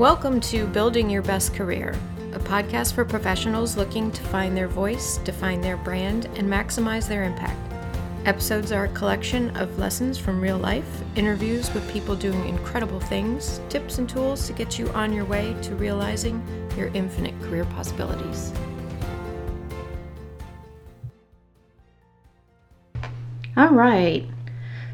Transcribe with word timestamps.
Welcome 0.00 0.40
to 0.40 0.66
Building 0.66 1.10
Your 1.10 1.20
Best 1.20 1.52
Career, 1.52 1.94
a 2.32 2.38
podcast 2.38 2.94
for 2.94 3.04
professionals 3.04 3.76
looking 3.76 4.10
to 4.12 4.22
find 4.22 4.56
their 4.56 4.66
voice, 4.66 5.18
define 5.18 5.60
their 5.60 5.76
brand, 5.76 6.24
and 6.36 6.48
maximize 6.48 7.06
their 7.06 7.24
impact. 7.24 7.60
Episodes 8.24 8.72
are 8.72 8.84
a 8.84 8.92
collection 8.94 9.54
of 9.58 9.78
lessons 9.78 10.16
from 10.16 10.40
real 10.40 10.56
life, 10.56 10.88
interviews 11.16 11.70
with 11.74 11.86
people 11.92 12.16
doing 12.16 12.48
incredible 12.48 12.98
things, 12.98 13.60
tips 13.68 13.98
and 13.98 14.08
tools 14.08 14.46
to 14.46 14.54
get 14.54 14.78
you 14.78 14.88
on 14.92 15.12
your 15.12 15.26
way 15.26 15.54
to 15.60 15.74
realizing 15.74 16.42
your 16.78 16.88
infinite 16.94 17.38
career 17.42 17.66
possibilities. 17.66 18.54
All 23.54 23.68
right. 23.68 24.26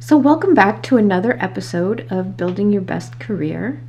So, 0.01 0.17
welcome 0.17 0.53
back 0.53 0.83
to 0.83 0.97
another 0.97 1.41
episode 1.41 2.09
of 2.11 2.37
Building 2.37 2.73
Your 2.73 2.83
Best 2.83 3.21
Career. 3.21 3.86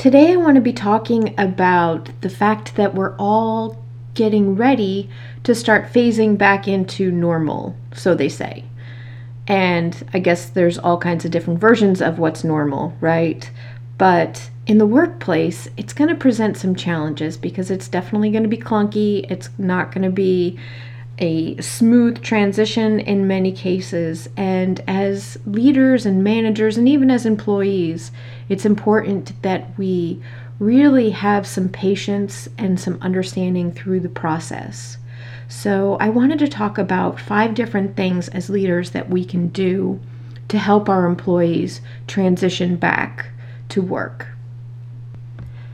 Today, 0.00 0.32
I 0.32 0.36
want 0.36 0.54
to 0.54 0.62
be 0.62 0.72
talking 0.72 1.34
about 1.38 2.08
the 2.22 2.30
fact 2.30 2.76
that 2.76 2.94
we're 2.94 3.14
all 3.16 3.84
getting 4.14 4.56
ready 4.56 5.10
to 5.44 5.54
start 5.54 5.92
phasing 5.92 6.38
back 6.38 6.66
into 6.66 7.10
normal, 7.10 7.76
so 7.92 8.14
they 8.14 8.30
say. 8.30 8.64
And 9.46 10.02
I 10.14 10.18
guess 10.18 10.48
there's 10.48 10.78
all 10.78 10.96
kinds 10.96 11.26
of 11.26 11.30
different 11.30 11.60
versions 11.60 12.00
of 12.00 12.18
what's 12.18 12.44
normal, 12.44 12.96
right? 13.02 13.50
But 13.98 14.48
in 14.66 14.78
the 14.78 14.86
workplace, 14.86 15.68
it's 15.76 15.92
going 15.92 16.08
to 16.08 16.14
present 16.14 16.56
some 16.56 16.74
challenges 16.74 17.36
because 17.36 17.70
it's 17.70 17.86
definitely 17.86 18.30
going 18.30 18.44
to 18.44 18.48
be 18.48 18.56
clunky. 18.56 19.30
It's 19.30 19.50
not 19.58 19.92
going 19.92 20.04
to 20.04 20.10
be 20.10 20.58
a 21.20 21.60
smooth 21.60 22.22
transition 22.22 23.00
in 23.00 23.26
many 23.26 23.52
cases. 23.52 24.28
And 24.36 24.82
as 24.88 25.38
leaders 25.46 26.06
and 26.06 26.24
managers, 26.24 26.76
and 26.76 26.88
even 26.88 27.10
as 27.10 27.26
employees, 27.26 28.10
it's 28.48 28.64
important 28.64 29.40
that 29.42 29.78
we 29.78 30.22
really 30.58 31.10
have 31.10 31.46
some 31.46 31.68
patience 31.68 32.48
and 32.58 32.80
some 32.80 32.98
understanding 33.00 33.72
through 33.72 34.00
the 34.00 34.08
process. 34.08 34.96
So, 35.48 35.96
I 36.00 36.10
wanted 36.10 36.38
to 36.40 36.48
talk 36.48 36.78
about 36.78 37.18
five 37.18 37.54
different 37.54 37.96
things 37.96 38.28
as 38.28 38.50
leaders 38.50 38.90
that 38.90 39.10
we 39.10 39.24
can 39.24 39.48
do 39.48 40.00
to 40.48 40.58
help 40.58 40.88
our 40.88 41.06
employees 41.06 41.80
transition 42.06 42.76
back 42.76 43.26
to 43.70 43.82
work. 43.82 44.28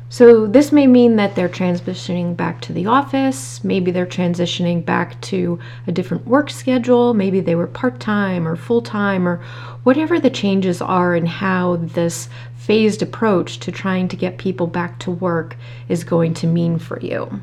So, 0.08 0.46
this 0.46 0.70
may 0.70 0.86
mean 0.86 1.16
that 1.16 1.34
they're 1.34 1.48
transitioning 1.48 2.36
back 2.36 2.60
to 2.62 2.72
the 2.72 2.86
office, 2.86 3.64
maybe 3.64 3.90
they're 3.90 4.06
transitioning 4.06 4.84
back 4.84 5.20
to 5.22 5.58
a 5.88 5.92
different 5.92 6.28
work 6.28 6.48
schedule, 6.48 7.12
maybe 7.12 7.40
they 7.40 7.56
were 7.56 7.66
part 7.66 7.98
time 7.98 8.46
or 8.46 8.54
full 8.54 8.82
time, 8.82 9.26
or 9.26 9.38
whatever 9.82 10.20
the 10.20 10.30
changes 10.30 10.80
are 10.80 11.16
in 11.16 11.26
how 11.26 11.76
this 11.76 12.28
phased 12.56 13.02
approach 13.02 13.58
to 13.58 13.72
trying 13.72 14.06
to 14.06 14.16
get 14.16 14.38
people 14.38 14.68
back 14.68 15.00
to 15.00 15.10
work 15.10 15.56
is 15.88 16.04
going 16.04 16.34
to 16.34 16.46
mean 16.46 16.78
for 16.78 17.00
you. 17.00 17.40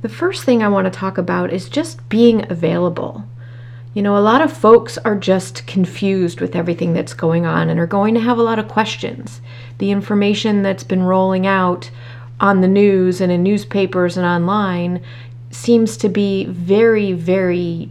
The 0.00 0.08
first 0.08 0.44
thing 0.44 0.62
I 0.62 0.68
want 0.68 0.86
to 0.86 0.98
talk 0.98 1.18
about 1.18 1.52
is 1.52 1.68
just 1.68 2.08
being 2.08 2.50
available. 2.50 3.24
You 3.94 4.02
know, 4.02 4.16
a 4.16 4.20
lot 4.20 4.42
of 4.42 4.52
folks 4.52 4.98
are 4.98 5.16
just 5.16 5.66
confused 5.66 6.40
with 6.40 6.54
everything 6.54 6.92
that's 6.92 7.14
going 7.14 7.46
on 7.46 7.68
and 7.68 7.80
are 7.80 7.86
going 7.86 8.14
to 8.14 8.20
have 8.20 8.38
a 8.38 8.42
lot 8.42 8.58
of 8.58 8.68
questions. 8.68 9.40
The 9.78 9.90
information 9.90 10.62
that's 10.62 10.84
been 10.84 11.02
rolling 11.02 11.46
out 11.46 11.90
on 12.40 12.60
the 12.60 12.68
news 12.68 13.20
and 13.20 13.32
in 13.32 13.42
newspapers 13.42 14.16
and 14.16 14.26
online 14.26 15.02
seems 15.50 15.96
to 15.96 16.08
be 16.08 16.44
very, 16.44 17.12
very 17.12 17.90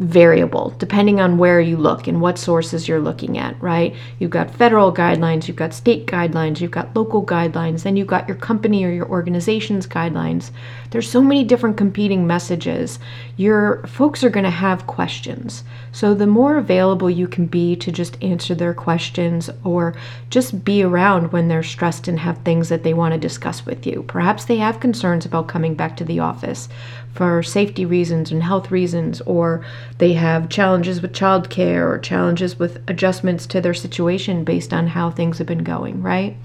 variable 0.00 0.74
depending 0.78 1.20
on 1.20 1.36
where 1.36 1.60
you 1.60 1.76
look 1.76 2.06
and 2.06 2.22
what 2.22 2.38
sources 2.38 2.88
you're 2.88 3.00
looking 3.00 3.36
at, 3.36 3.60
right? 3.60 3.94
You've 4.18 4.30
got 4.30 4.50
federal 4.50 4.92
guidelines, 4.92 5.46
you've 5.46 5.58
got 5.58 5.74
state 5.74 6.06
guidelines, 6.06 6.60
you've 6.60 6.70
got 6.70 6.96
local 6.96 7.24
guidelines, 7.24 7.82
then 7.82 7.96
you've 7.96 8.06
got 8.06 8.26
your 8.26 8.38
company 8.38 8.82
or 8.84 8.90
your 8.90 9.08
organization's 9.08 9.86
guidelines. 9.86 10.52
There's 10.90 11.10
so 11.10 11.22
many 11.22 11.44
different 11.44 11.76
competing 11.76 12.26
messages. 12.26 12.98
Your 13.36 13.86
folks 13.86 14.24
are 14.24 14.30
going 14.30 14.44
to 14.44 14.50
have 14.50 14.86
questions. 14.86 15.62
So 15.92 16.14
the 16.14 16.26
more 16.26 16.56
available 16.56 17.08
you 17.08 17.28
can 17.28 17.46
be 17.46 17.76
to 17.76 17.92
just 17.92 18.22
answer 18.22 18.54
their 18.54 18.74
questions 18.74 19.48
or 19.64 19.94
just 20.30 20.64
be 20.64 20.82
around 20.82 21.32
when 21.32 21.48
they're 21.48 21.62
stressed 21.62 22.08
and 22.08 22.18
have 22.18 22.38
things 22.38 22.68
that 22.68 22.82
they 22.82 22.94
want 22.94 23.14
to 23.14 23.18
discuss 23.18 23.64
with 23.64 23.86
you. 23.86 24.04
Perhaps 24.08 24.46
they 24.46 24.56
have 24.56 24.80
concerns 24.80 25.24
about 25.24 25.48
coming 25.48 25.74
back 25.74 25.96
to 25.96 26.04
the 26.04 26.18
office 26.18 26.68
for 27.14 27.42
safety 27.42 27.84
reasons 27.84 28.32
and 28.32 28.42
health 28.42 28.70
reasons, 28.70 29.20
or 29.22 29.64
they 29.98 30.12
have 30.14 30.48
challenges 30.48 31.00
with 31.00 31.12
childcare 31.12 31.88
or 31.88 31.98
challenges 31.98 32.58
with 32.58 32.82
adjustments 32.88 33.46
to 33.46 33.60
their 33.60 33.74
situation 33.74 34.44
based 34.44 34.72
on 34.72 34.88
how 34.88 35.10
things 35.10 35.38
have 35.38 35.46
been 35.46 35.64
going, 35.64 36.02
right? 36.02 36.36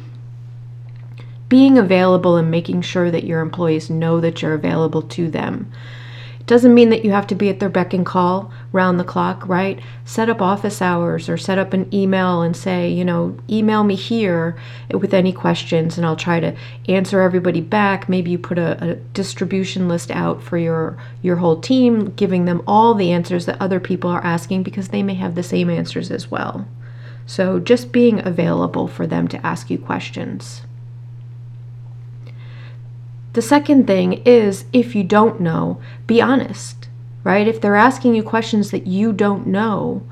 Being 1.48 1.78
available 1.78 2.38
and 2.38 2.50
making 2.50 2.82
sure 2.82 3.12
that 3.12 3.24
your 3.24 3.42
employees 3.42 3.90
know 3.90 4.20
that 4.20 4.42
you're 4.42 4.54
available 4.54 5.02
to 5.04 5.30
them 5.30 5.72
doesn't 6.46 6.76
mean 6.76 6.90
that 6.90 7.04
you 7.04 7.12
have 7.12 7.26
to 7.28 7.36
be 7.36 7.50
at 7.50 7.60
their 7.60 7.70
beck 7.70 7.94
and 7.94 8.06
call 8.06 8.52
round 8.72 9.00
the 9.00 9.04
clock, 9.04 9.48
right? 9.48 9.80
Set 10.06 10.30
up 10.30 10.42
office 10.42 10.82
hours 10.82 11.28
or 11.28 11.38
set 11.38 11.58
up 11.58 11.74
an 11.74 11.92
email 11.94 12.42
and 12.42 12.56
say, 12.56 12.90
you 12.90 13.04
know, 13.04 13.36
email 13.50 13.84
me 13.84 13.96
here 13.96 14.56
with 14.92 15.14
any 15.14 15.34
questions 15.34 15.98
and 15.98 16.06
I'll 16.06 16.16
try 16.16 16.40
to 16.40 16.56
answer 16.88 17.22
everybody 17.22 17.62
back. 17.62 18.08
Maybe 18.08 18.30
you 18.30 18.38
put 18.38 18.60
a, 18.60 18.92
a 18.92 18.96
distribution 18.96 19.88
list 19.88 20.12
out 20.12 20.44
for 20.44 20.58
your 20.58 20.98
your 21.24 21.38
whole 21.38 21.60
team, 21.60 22.12
giving 22.12 22.46
them 22.46 22.62
all 22.68 22.94
the 22.94 23.12
answers 23.12 23.48
that 23.48 23.60
other 23.60 23.80
people 23.80 24.12
are 24.12 24.24
asking 24.24 24.64
because 24.64 24.90
they 24.90 25.02
may 25.02 25.16
have 25.16 25.34
the 25.34 25.44
same 25.44 25.70
answers 25.70 26.12
as 26.12 26.30
well. 26.30 26.68
So 27.26 27.60
just 27.60 27.92
being 27.92 28.26
available 28.26 28.88
for 28.88 29.08
them 29.08 29.28
to 29.30 29.44
ask 29.44 29.72
you 29.72 29.80
questions. 29.80 30.62
The 33.36 33.42
second 33.42 33.86
thing 33.86 34.24
is 34.26 34.64
if 34.72 34.96
you 34.96 35.04
don't 35.04 35.42
know, 35.42 35.82
be 36.08 36.22
honest, 36.22 36.88
right? 37.26 37.46
If 37.46 37.60
they're 37.60 37.76
asking 37.76 38.16
you 38.16 38.24
questions 38.24 38.72
that 38.72 38.88
you 38.88 39.12
don't 39.12 39.46
know, 39.46 40.08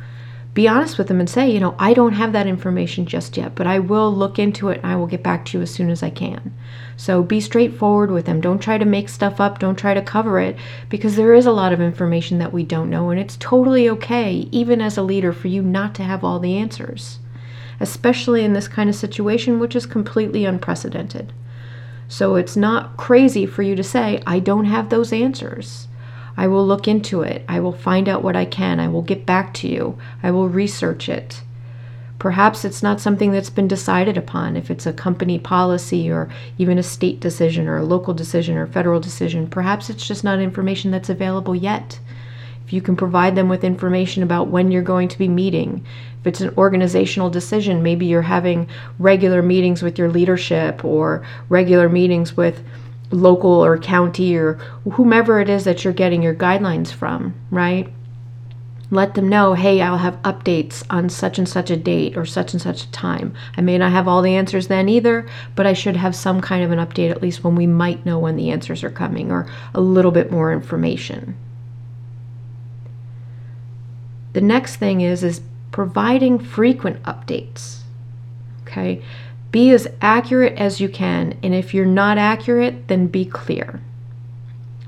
be 0.54 0.68
honest 0.68 0.98
with 0.98 1.08
them 1.08 1.22
and 1.22 1.30
say, 1.30 1.50
you 1.50 1.62
know, 1.62 1.74
I 1.80 1.94
don't 1.94 2.12
have 2.16 2.34
that 2.34 2.48
information 2.48 3.06
just 3.06 3.38
yet, 3.38 3.56
but 3.56 3.66
I 3.66 3.80
will 3.80 4.14
look 4.14 4.40
into 4.40 4.68
it 4.68 4.82
and 4.84 4.92
I 4.92 4.98
will 4.98 5.08
get 5.08 5.24
back 5.24 5.46
to 5.46 5.58
you 5.58 5.62
as 5.62 5.72
soon 5.72 5.90
as 5.90 6.04
I 6.04 6.10
can. 6.10 6.54
So 6.98 7.24
be 7.24 7.40
straightforward 7.40 8.12
with 8.12 8.26
them. 8.26 8.42
Don't 8.42 8.60
try 8.60 8.78
to 8.78 8.84
make 8.84 9.08
stuff 9.08 9.40
up, 9.40 9.58
don't 9.58 9.80
try 9.80 9.94
to 9.94 10.02
cover 10.02 10.38
it, 10.42 10.58
because 10.90 11.16
there 11.16 11.34
is 11.34 11.46
a 11.46 11.52
lot 11.54 11.72
of 11.72 11.80
information 11.80 12.40
that 12.40 12.52
we 12.52 12.64
don't 12.64 12.90
know, 12.90 13.10
and 13.10 13.22
it's 13.22 13.38
totally 13.38 13.88
okay, 13.88 14.50
even 14.52 14.82
as 14.82 14.98
a 14.98 15.02
leader, 15.02 15.32
for 15.32 15.48
you 15.48 15.62
not 15.62 15.96
to 15.96 16.04
have 16.04 16.26
all 16.26 16.40
the 16.40 16.58
answers, 16.58 17.20
especially 17.80 18.44
in 18.44 18.52
this 18.52 18.68
kind 18.68 18.90
of 18.90 18.98
situation, 18.98 19.62
which 19.62 19.78
is 19.78 19.86
completely 19.86 20.44
unprecedented. 20.44 21.32
So 22.14 22.36
it's 22.36 22.56
not 22.56 22.96
crazy 22.96 23.48
for 23.48 23.64
you 23.64 23.76
to 23.76 23.84
say, 23.84 24.22
I 24.28 24.38
don't 24.38 24.66
have 24.66 24.90
those 24.90 25.12
answers. 25.12 25.88
I 26.38 26.46
will 26.46 26.64
look 26.64 26.88
into 26.88 27.24
it. 27.24 27.44
I 27.50 27.60
will 27.60 27.74
find 27.74 28.08
out 28.08 28.22
what 28.22 28.36
I 28.36 28.46
can. 28.46 28.80
I 28.80 28.88
will 28.88 29.02
get 29.02 29.26
back 29.26 29.52
to 29.56 29.68
you. 29.68 29.98
I 30.22 30.30
will 30.30 30.48
research 30.48 31.10
it. 31.10 31.42
Perhaps 32.20 32.66
it's 32.66 32.84
not 32.84 33.02
something 33.02 33.32
that's 33.32 33.50
been 33.50 33.68
decided 33.68 34.16
upon. 34.16 34.56
If 34.56 34.70
it's 34.70 34.86
a 34.86 34.94
company 34.94 35.40
policy 35.40 36.12
or 36.12 36.30
even 36.60 36.78
a 36.78 36.84
state 36.84 37.20
decision 37.20 37.68
or 37.68 37.78
a 37.78 37.84
local 37.84 38.14
decision 38.14 38.58
or 38.58 38.68
federal 38.68 39.00
decision, 39.00 39.48
perhaps 39.48 39.90
it's 39.90 40.08
just 40.08 40.24
not 40.24 40.40
information 40.40 40.92
that's 40.92 41.10
available 41.10 41.56
yet. 41.56 42.00
If 42.66 42.74
you 42.74 42.82
can 42.82 42.96
provide 42.96 43.36
them 43.36 43.50
with 43.50 43.64
information 43.64 44.24
about 44.24 44.48
when 44.48 44.72
you're 44.72 44.82
going 44.82 45.10
to 45.10 45.18
be 45.18 45.28
meeting, 45.28 45.86
if 46.22 46.28
it's 46.28 46.42
an 46.42 46.54
organizational 46.58 47.30
decision, 47.30 47.84
maybe 47.84 48.06
you're 48.06 48.22
having 48.22 48.70
regular 49.00 49.42
meetings 49.42 49.84
with 49.84 50.00
your 50.00 50.10
leadership 50.10 50.86
or 50.86 51.26
regular 51.50 51.90
meetings 51.90 52.38
with 52.38 52.64
local 53.12 53.52
or 53.52 53.78
county 53.78 54.36
or 54.36 54.54
whomever 54.94 55.40
it 55.40 55.50
is 55.50 55.66
that 55.66 55.84
you're 55.84 55.94
getting 55.94 56.24
your 56.24 56.34
guidelines 56.34 56.92
from, 56.92 57.34
right? 57.52 57.92
Let 58.90 59.16
them 59.16 59.28
know, 59.28 59.54
hey, 59.54 59.82
I'll 59.82 59.98
have 59.98 60.22
updates 60.22 60.84
on 60.90 61.10
such 61.10 61.40
and 61.40 61.50
such 61.50 61.72
a 61.72 61.76
date 61.76 62.16
or 62.16 62.26
such 62.26 62.54
and 62.54 62.62
such 62.62 62.84
a 62.84 62.92
time. 62.92 63.34
I 63.58 63.62
may 63.62 63.78
not 63.78 63.92
have 63.92 64.08
all 64.08 64.22
the 64.22 64.36
answers 64.36 64.68
then 64.68 64.88
either, 64.88 65.28
but 65.56 65.66
I 65.66 65.74
should 65.74 65.96
have 65.96 66.16
some 66.16 66.42
kind 66.42 66.64
of 66.64 66.72
an 66.72 66.80
update 66.80 67.10
at 67.10 67.22
least 67.22 67.44
when 67.44 67.56
we 67.56 67.68
might 67.68 68.06
know 68.06 68.20
when 68.20 68.36
the 68.36 68.52
answers 68.52 68.84
are 68.84 68.92
coming 68.92 69.32
or 69.32 69.48
a 69.74 69.82
little 69.82 70.12
bit 70.12 70.32
more 70.32 70.54
information. 70.54 71.36
The 74.34 74.42
next 74.42 74.76
thing 74.78 75.02
is 75.02 75.24
is 75.24 75.42
providing 75.72 76.40
frequent 76.40 77.02
updates. 77.04 77.80
Okay? 78.64 79.02
Be 79.52 79.70
as 79.72 79.88
accurate 80.02 80.58
as 80.58 80.82
you 80.82 80.90
can, 80.90 81.38
and 81.44 81.54
if 81.54 81.74
you're 81.74 81.86
not 81.86 82.18
accurate, 82.18 82.88
then 82.88 83.08
be 83.08 83.26
clear. 83.26 83.82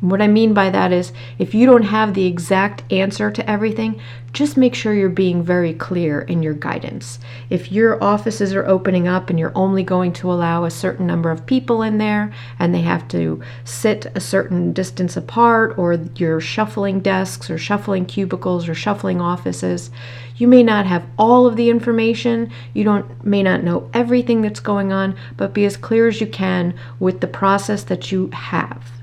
What 0.10 0.22
I 0.22 0.28
mean 0.28 0.54
by 0.54 0.70
that 0.70 0.92
is 0.92 1.12
if 1.40 1.56
you 1.56 1.66
don't 1.66 1.82
have 1.82 2.14
the 2.14 2.28
exact 2.28 2.84
answer 2.94 3.32
to 3.32 3.50
everything, 3.50 4.00
just 4.34 4.56
make 4.56 4.76
sure 4.76 4.94
you're 4.94 5.10
being 5.10 5.42
very 5.42 5.74
clear 5.74 6.22
in 6.22 6.44
your 6.44 6.54
guidance. 6.54 7.18
If 7.50 7.72
your 7.72 8.04
offices 8.04 8.54
are 8.54 8.68
opening 8.68 9.08
up 9.08 9.32
and 9.32 9.40
you're 9.40 9.52
only 9.56 9.82
going 9.82 10.14
to 10.14 10.32
allow 10.32 10.64
a 10.64 10.70
certain 10.70 11.08
number 11.08 11.32
of 11.32 11.48
people 11.48 11.82
in 11.82 11.98
there 11.98 12.32
and 12.60 12.72
they 12.72 12.82
have 12.82 13.08
to 13.10 13.42
sit 13.64 14.06
a 14.14 14.20
certain 14.20 14.74
distance 14.74 15.18
apart, 15.18 15.76
or 15.76 15.94
you're 16.16 16.40
shuffling 16.40 17.00
desks 17.00 17.50
or 17.50 17.58
shuffling 17.58 18.06
cubicles 18.06 18.70
or 18.70 18.76
shuffling 18.76 19.20
offices, 19.20 19.90
you 20.38 20.48
may 20.48 20.62
not 20.62 20.86
have 20.86 21.08
all 21.18 21.48
of 21.48 21.56
the 21.56 21.72
information, 21.72 22.52
you 22.76 22.84
don't 22.84 23.26
may 23.26 23.42
not 23.42 23.64
know 23.64 23.90
everything 23.92 24.44
that's 24.44 24.60
going 24.60 24.94
on, 24.94 25.16
but 25.36 25.56
be 25.56 25.66
as 25.66 25.78
clear 25.78 26.08
as 26.08 26.22
you 26.22 26.28
can 26.28 26.76
with 27.00 27.22
the 27.22 27.28
process 27.28 27.84
that 27.86 28.12
you 28.12 28.30
have. 28.34 28.95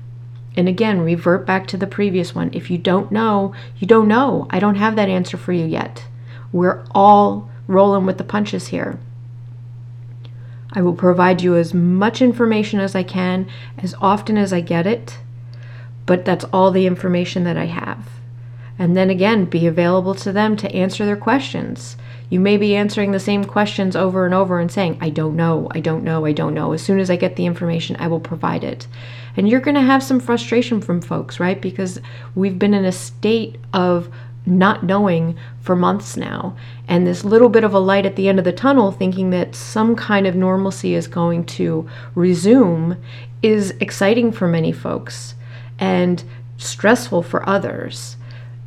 And 0.55 0.67
again, 0.69 1.01
revert 1.01 1.45
back 1.45 1.67
to 1.67 1.77
the 1.77 1.87
previous 1.87 2.35
one. 2.35 2.51
If 2.53 2.69
you 2.69 2.77
don't 2.77 3.11
know, 3.11 3.53
you 3.77 3.87
don't 3.87 4.07
know. 4.07 4.47
I 4.49 4.59
don't 4.59 4.75
have 4.75 4.95
that 4.95 5.09
answer 5.09 5.37
for 5.37 5.51
you 5.51 5.65
yet. 5.65 6.05
We're 6.51 6.85
all 6.91 7.49
rolling 7.67 8.05
with 8.05 8.17
the 8.17 8.23
punches 8.23 8.67
here. 8.67 8.99
I 10.73 10.81
will 10.81 10.93
provide 10.93 11.41
you 11.41 11.55
as 11.55 11.73
much 11.73 12.21
information 12.21 12.79
as 12.79 12.95
I 12.95 13.03
can, 13.03 13.47
as 13.77 13.95
often 14.01 14.37
as 14.37 14.51
I 14.51 14.61
get 14.61 14.87
it, 14.87 15.19
but 16.05 16.25
that's 16.25 16.45
all 16.45 16.71
the 16.71 16.87
information 16.87 17.43
that 17.43 17.57
I 17.57 17.65
have. 17.65 18.09
And 18.79 18.97
then 18.97 19.09
again, 19.09 19.45
be 19.45 19.67
available 19.67 20.15
to 20.15 20.31
them 20.31 20.57
to 20.57 20.75
answer 20.75 21.05
their 21.05 21.15
questions. 21.15 21.95
You 22.33 22.39
may 22.39 22.57
be 22.57 22.75
answering 22.75 23.11
the 23.11 23.19
same 23.19 23.43
questions 23.43 23.95
over 23.95 24.25
and 24.25 24.33
over 24.33 24.59
and 24.59 24.71
saying, 24.71 24.97
I 24.99 25.11
don't 25.11 25.35
know, 25.35 25.67
I 25.69 25.79
don't 25.79 26.03
know, 26.03 26.25
I 26.25 26.31
don't 26.31 26.55
know. 26.55 26.73
As 26.73 26.81
soon 26.81 26.99
as 26.99 27.11
I 27.11 27.15
get 27.15 27.35
the 27.35 27.45
information, 27.45 27.95
I 27.99 28.07
will 28.07 28.19
provide 28.19 28.63
it. 28.63 28.87
And 29.37 29.47
you're 29.47 29.59
going 29.59 29.75
to 29.75 29.81
have 29.81 30.01
some 30.01 30.19
frustration 30.19 30.81
from 30.81 30.99
folks, 30.99 31.39
right? 31.39 31.61
Because 31.61 32.01
we've 32.33 32.57
been 32.57 32.73
in 32.73 32.85
a 32.85 32.91
state 32.91 33.59
of 33.71 34.09
not 34.47 34.83
knowing 34.83 35.37
for 35.61 35.75
months 35.75 36.17
now. 36.17 36.57
And 36.87 37.05
this 37.05 37.23
little 37.23 37.49
bit 37.49 37.63
of 37.63 37.75
a 37.75 37.79
light 37.79 38.07
at 38.07 38.15
the 38.15 38.27
end 38.27 38.39
of 38.39 38.45
the 38.45 38.51
tunnel, 38.51 38.91
thinking 38.91 39.29
that 39.29 39.53
some 39.53 39.95
kind 39.95 40.25
of 40.25 40.33
normalcy 40.35 40.95
is 40.95 41.05
going 41.05 41.45
to 41.45 41.87
resume, 42.15 42.97
is 43.43 43.75
exciting 43.79 44.31
for 44.31 44.47
many 44.47 44.71
folks 44.71 45.35
and 45.77 46.23
stressful 46.57 47.21
for 47.21 47.47
others. 47.47 48.17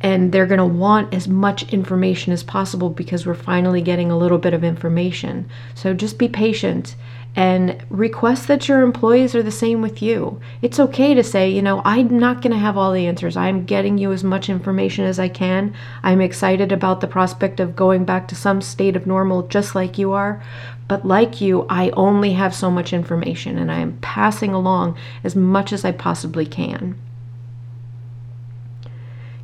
And 0.01 0.31
they're 0.31 0.45
going 0.45 0.59
to 0.59 0.65
want 0.65 1.13
as 1.13 1.27
much 1.27 1.71
information 1.73 2.31
as 2.31 2.43
possible 2.43 2.89
because 2.89 3.25
we're 3.25 3.33
finally 3.33 3.81
getting 3.81 4.11
a 4.11 4.17
little 4.17 4.37
bit 4.37 4.53
of 4.53 4.63
information. 4.63 5.49
So 5.73 5.93
just 5.93 6.17
be 6.17 6.27
patient 6.27 6.95
and 7.37 7.85
request 7.91 8.47
that 8.47 8.67
your 8.67 8.81
employees 8.81 9.35
are 9.35 9.43
the 9.43 9.51
same 9.51 9.79
with 9.79 10.01
you. 10.01 10.41
It's 10.63 10.79
okay 10.79 11.13
to 11.13 11.23
say, 11.23 11.47
you 11.51 11.61
know, 11.61 11.83
I'm 11.85 12.17
not 12.17 12.41
going 12.41 12.51
to 12.51 12.57
have 12.57 12.77
all 12.77 12.91
the 12.91 13.05
answers. 13.05 13.37
I'm 13.37 13.63
getting 13.63 13.99
you 13.99 14.11
as 14.11 14.23
much 14.23 14.49
information 14.49 15.05
as 15.05 15.19
I 15.19 15.29
can. 15.29 15.75
I'm 16.01 16.19
excited 16.19 16.71
about 16.71 16.99
the 16.99 17.07
prospect 17.07 17.59
of 17.59 17.75
going 17.75 18.05
back 18.05 18.27
to 18.29 18.35
some 18.35 18.59
state 18.59 18.95
of 18.95 19.05
normal 19.05 19.43
just 19.43 19.75
like 19.75 19.99
you 19.99 20.13
are. 20.13 20.41
But 20.87 21.05
like 21.05 21.39
you, 21.39 21.67
I 21.69 21.91
only 21.91 22.33
have 22.33 22.55
so 22.55 22.71
much 22.71 22.91
information 22.91 23.59
and 23.59 23.71
I 23.71 23.81
am 23.81 23.99
passing 24.01 24.55
along 24.55 24.97
as 25.23 25.35
much 25.35 25.71
as 25.71 25.85
I 25.85 25.91
possibly 25.91 26.45
can. 26.47 26.97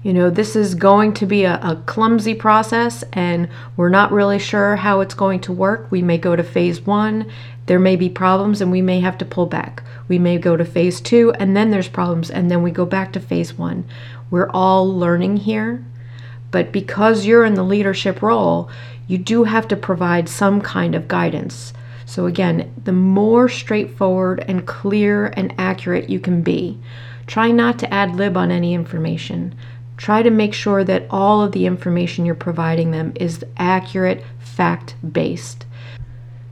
You 0.04 0.14
know, 0.14 0.30
this 0.30 0.56
is 0.56 0.76
going 0.76 1.14
to 1.16 1.26
be 1.26 1.46
a, 1.46 1.56
a, 1.62 1.82
clumsy 1.86 2.36
process 2.36 3.06
and 3.14 3.48
we're 3.78 3.88
not 3.90 4.12
really 4.12 4.38
sure 4.38 4.76
how 4.76 5.00
it's 5.00 5.14
going 5.14 5.40
to 5.42 5.54
work. 5.54 5.90
We 5.90 6.02
may 6.02 6.18
go 6.18 6.36
to 6.36 6.44
phase 6.44 6.82
one 6.82 7.32
there 7.66 7.80
may 7.80 7.96
be 7.96 8.10
problems 8.10 8.60
and 8.60 8.72
we 8.72 8.82
may 8.82 9.00
have 9.00 9.18
to 9.20 9.26
pull 9.26 9.46
back. 9.46 9.84
We 10.08 10.20
may 10.20 10.38
go 10.38 10.58
to 10.58 10.66
phase 10.66 11.00
two 11.00 11.32
and 11.34 11.56
then 11.56 11.72
there's 11.72 11.88
problems 11.88 12.30
and 12.30 12.52
then 12.52 12.62
we 12.62 12.72
go 12.72 12.86
back 12.86 13.14
to 13.14 13.20
phase 13.20 13.58
one. 13.58 13.86
We're 14.30 14.50
all 14.50 14.86
learning 14.92 15.38
here, 15.38 15.84
but 16.52 16.72
because 16.72 17.26
you're 17.26 17.46
in 17.46 17.54
the 17.54 17.64
leadership 17.64 18.22
role, 18.22 18.70
you 19.08 19.18
do 19.18 19.46
have 19.46 19.68
to 19.70 19.76
provide 19.76 20.28
some 20.28 20.60
kind 20.60 20.96
of 20.96 21.08
guidance. 21.08 21.74
So, 22.06 22.26
again, 22.26 22.74
the 22.84 22.92
more 22.92 23.48
straightforward 23.48 24.44
and 24.48 24.68
clear 24.68 25.28
and 25.28 25.54
accurate 25.58 26.10
you 26.10 26.20
can 26.20 26.42
be, 26.42 26.78
try 27.28 27.50
not 27.52 27.80
to 27.80 27.94
ad 27.94 28.16
lib 28.16 28.36
on 28.36 28.52
any 28.52 28.74
information. 28.74 29.56
Try 30.04 30.22
to 30.22 30.30
make 30.30 30.54
sure 30.54 30.84
that 30.84 31.06
all 31.10 31.42
of 31.42 31.54
the 31.54 31.66
information 31.66 32.26
you're 32.26 32.36
providing 32.36 32.92
them 32.92 33.14
is 33.16 33.42
accurate, 33.56 34.22
fact 34.38 34.96
based. 35.14 35.66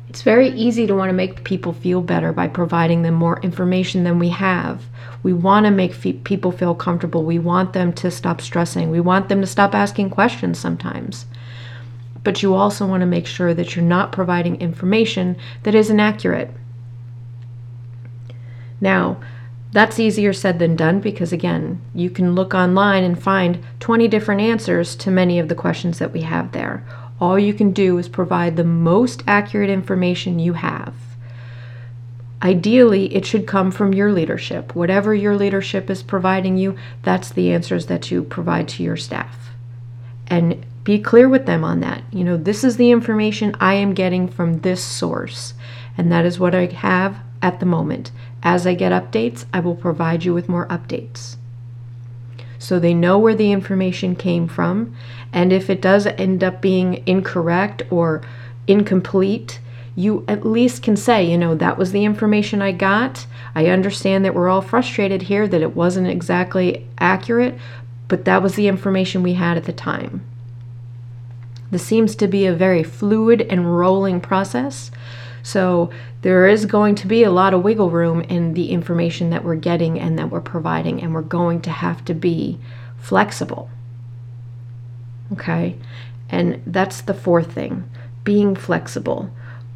It's 0.07 0.21
very 0.21 0.51
easy 0.51 0.87
to 0.87 0.95
want 0.95 1.09
to 1.09 1.13
make 1.13 1.43
people 1.43 1.73
feel 1.73 2.01
better 2.01 2.31
by 2.31 2.47
providing 2.47 3.01
them 3.01 3.15
more 3.15 3.41
information 3.41 4.05
than 4.05 4.19
we 4.19 4.29
have. 4.29 4.85
We 5.21 5.33
want 5.33 5.65
to 5.65 5.69
make 5.69 5.93
fe- 5.93 6.13
people 6.13 6.53
feel 6.53 6.73
comfortable. 6.73 7.25
We 7.25 7.39
want 7.39 7.73
them 7.73 7.91
to 7.91 8.09
stop 8.09 8.39
stressing. 8.39 8.89
We 8.89 9.01
want 9.01 9.27
them 9.27 9.41
to 9.41 9.47
stop 9.47 9.75
asking 9.75 10.11
questions 10.11 10.57
sometimes. 10.57 11.25
But 12.23 12.41
you 12.41 12.53
also 12.53 12.87
want 12.87 13.01
to 13.01 13.05
make 13.05 13.27
sure 13.27 13.53
that 13.53 13.75
you're 13.75 13.83
not 13.83 14.13
providing 14.13 14.61
information 14.61 15.35
that 15.63 15.75
isn't 15.75 15.99
accurate. 15.99 16.51
Now, 18.79 19.19
that's 19.71 19.99
easier 19.99 20.33
said 20.33 20.59
than 20.59 20.75
done 20.75 20.99
because, 20.99 21.31
again, 21.31 21.81
you 21.93 22.09
can 22.09 22.35
look 22.35 22.53
online 22.53 23.03
and 23.03 23.21
find 23.21 23.63
20 23.79 24.07
different 24.07 24.41
answers 24.41 24.95
to 24.97 25.11
many 25.11 25.39
of 25.39 25.47
the 25.47 25.55
questions 25.55 25.99
that 25.99 26.11
we 26.11 26.21
have 26.21 26.51
there 26.51 26.85
all 27.21 27.37
you 27.37 27.53
can 27.53 27.71
do 27.71 27.99
is 27.99 28.09
provide 28.09 28.57
the 28.57 28.63
most 28.63 29.23
accurate 29.27 29.69
information 29.69 30.39
you 30.39 30.53
have. 30.53 30.95
Ideally, 32.41 33.13
it 33.15 33.27
should 33.27 33.45
come 33.45 33.69
from 33.69 33.93
your 33.93 34.11
leadership. 34.11 34.75
Whatever 34.75 35.13
your 35.13 35.37
leadership 35.37 35.91
is 35.91 36.01
providing 36.01 36.57
you, 36.57 36.75
that's 37.03 37.29
the 37.29 37.53
answers 37.53 37.85
that 37.85 38.09
you 38.09 38.23
provide 38.23 38.67
to 38.69 38.81
your 38.81 38.97
staff. 38.97 39.51
And 40.25 40.65
be 40.83 40.97
clear 40.97 41.29
with 41.29 41.45
them 41.45 41.63
on 41.63 41.81
that. 41.81 42.01
You 42.11 42.23
know, 42.23 42.37
this 42.37 42.63
is 42.63 42.77
the 42.77 42.89
information 42.89 43.55
I 43.59 43.75
am 43.75 43.93
getting 43.93 44.27
from 44.27 44.61
this 44.61 44.83
source, 44.83 45.53
and 45.95 46.11
that 46.11 46.25
is 46.25 46.39
what 46.39 46.55
I 46.55 46.65
have 46.65 47.19
at 47.43 47.59
the 47.59 47.67
moment. 47.67 48.09
As 48.43 48.65
I 48.65 48.73
get 48.73 48.91
updates, 48.91 49.45
I 49.53 49.59
will 49.59 49.75
provide 49.75 50.23
you 50.23 50.33
with 50.33 50.49
more 50.49 50.67
updates 50.67 51.35
so 52.61 52.79
they 52.79 52.93
know 52.93 53.17
where 53.17 53.35
the 53.35 53.51
information 53.51 54.15
came 54.15 54.47
from. 54.47 54.95
And 55.33 55.51
if 55.51 55.69
it 55.69 55.81
does 55.81 56.05
end 56.05 56.43
up 56.43 56.61
being 56.61 57.03
incorrect 57.07 57.81
or 57.89 58.21
incomplete, 58.67 59.59
you 59.95 60.23
at 60.27 60.45
least 60.45 60.83
can 60.83 60.95
say, 60.95 61.23
you 61.23 61.37
know, 61.37 61.55
that 61.55 61.77
was 61.77 61.91
the 61.91 62.05
information 62.05 62.61
I 62.61 62.71
got. 62.71 63.25
I 63.55 63.67
understand 63.67 64.23
that 64.23 64.35
we're 64.35 64.47
all 64.47 64.61
frustrated 64.61 65.23
here 65.23 65.47
that 65.47 65.61
it 65.61 65.75
wasn't 65.75 66.07
exactly 66.07 66.87
accurate, 66.99 67.57
but 68.07 68.25
that 68.25 68.43
was 68.43 68.55
the 68.55 68.67
information 68.67 69.23
we 69.23 69.33
had 69.33 69.57
at 69.57 69.65
the 69.65 69.73
time. 69.73 70.23
This 71.71 71.83
seems 71.83 72.15
to 72.17 72.27
be 72.27 72.45
a 72.45 72.53
very 72.53 72.83
fluid 72.83 73.41
and 73.49 73.77
rolling 73.77 74.21
process. 74.21 74.91
So 75.43 75.89
there 76.21 76.47
is 76.47 76.65
going 76.65 76.95
to 76.95 77.07
be 77.07 77.23
a 77.23 77.31
lot 77.31 77.53
of 77.53 77.63
wiggle 77.63 77.89
room 77.89 78.21
in 78.21 78.53
the 78.53 78.71
information 78.71 79.29
that 79.31 79.43
we're 79.43 79.55
getting 79.55 79.99
and 79.99 80.17
that 80.19 80.29
we're 80.29 80.41
providing, 80.41 81.01
and 81.01 81.13
we're 81.13 81.21
going 81.21 81.61
to 81.61 81.71
have 81.71 82.05
to 82.05 82.13
be 82.13 82.59
flexible. 82.97 83.69
Okay? 85.33 85.77
And 86.29 86.61
that's 86.65 87.01
the 87.01 87.13
fourth 87.13 87.53
thing 87.53 87.89
being 88.23 88.55
flexible 88.55 89.31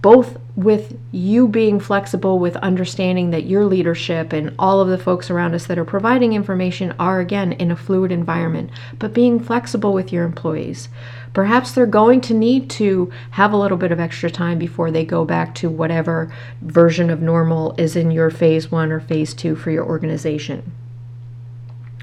both 0.06 0.38
with 0.56 0.96
you 1.12 1.48
being 1.48 1.80
flexible 1.80 2.38
with 2.38 2.56
understanding 2.58 3.32
that 3.32 3.48
your 3.48 3.66
leadership 3.66 4.34
and 4.34 4.54
all 4.60 4.80
of 4.80 4.88
the 4.88 5.00
folks 5.00 5.32
around 5.32 5.56
us 5.56 5.66
that 5.66 5.80
are 5.80 5.84
providing 5.84 6.34
information 6.34 6.94
are 7.00 7.20
again 7.20 7.54
in 7.54 7.72
a 7.72 7.76
fluid 7.76 8.12
environment, 8.12 8.70
but 9.00 9.16
being 9.16 9.40
flexible 9.40 9.94
with 9.94 10.14
your 10.14 10.24
employees. 10.24 10.90
Perhaps 11.36 11.74
they're 11.74 11.86
going 11.86 12.22
to 12.22 12.34
need 12.34 12.70
to 12.70 13.12
have 13.32 13.52
a 13.52 13.58
little 13.58 13.78
bit 13.78 13.92
of 13.92 14.00
extra 14.00 14.32
time 14.32 14.58
before 14.58 14.90
they 14.90 15.04
go 15.04 15.26
back 15.26 15.54
to 15.54 15.70
whatever 15.70 16.34
version 16.62 17.10
of 17.10 17.22
normal 17.22 17.76
is 17.78 17.98
in 17.98 18.10
your 18.10 18.32
phase 18.32 18.72
one 18.72 18.90
or 18.90 19.02
phase 19.02 19.34
two 19.34 19.54
for 19.54 19.70
your 19.70 19.86
organization. 19.86 20.72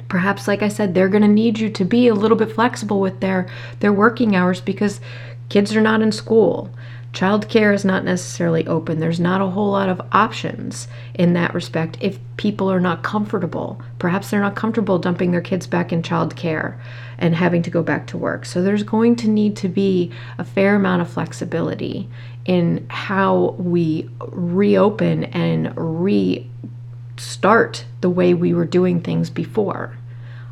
Perhaps, 0.06 0.46
like 0.46 0.60
I 0.62 0.68
said, 0.68 0.94
they're 0.94 1.08
going 1.08 1.22
to 1.22 1.28
need 1.28 1.58
you 1.58 1.70
to 1.70 1.84
be 1.84 2.08
a 2.08 2.14
little 2.14 2.36
bit 2.36 2.52
flexible 2.52 3.00
with 3.00 3.20
their, 3.20 3.48
their 3.80 3.92
working 3.92 4.36
hours 4.36 4.60
because 4.60 5.00
kids 5.48 5.74
are 5.74 5.80
not 5.80 6.02
in 6.02 6.12
school 6.12 6.70
Childcare 7.12 7.74
is 7.74 7.84
not 7.84 8.04
necessarily 8.04 8.66
open. 8.66 8.98
There's 8.98 9.20
not 9.20 9.42
a 9.42 9.48
whole 9.48 9.70
lot 9.70 9.90
of 9.90 10.00
options 10.12 10.88
in 11.14 11.34
that 11.34 11.52
respect 11.52 11.98
if 12.00 12.18
people 12.38 12.72
are 12.72 12.80
not 12.80 13.02
comfortable. 13.02 13.82
Perhaps 13.98 14.30
they're 14.30 14.40
not 14.40 14.56
comfortable 14.56 14.98
dumping 14.98 15.30
their 15.30 15.42
kids 15.42 15.66
back 15.66 15.92
in 15.92 16.00
childcare 16.00 16.78
and 17.22 17.36
having 17.36 17.62
to 17.62 17.70
go 17.70 17.84
back 17.84 18.08
to 18.08 18.18
work. 18.18 18.44
So 18.44 18.60
there's 18.60 18.82
going 18.82 19.14
to 19.16 19.28
need 19.28 19.56
to 19.58 19.68
be 19.68 20.10
a 20.38 20.44
fair 20.44 20.74
amount 20.74 21.02
of 21.02 21.10
flexibility 21.10 22.08
in 22.44 22.84
how 22.90 23.54
we 23.58 24.10
reopen 24.18 25.24
and 25.24 25.72
restart 25.76 27.84
the 28.00 28.10
way 28.10 28.34
we 28.34 28.52
were 28.52 28.64
doing 28.64 29.00
things 29.00 29.30
before. 29.30 29.96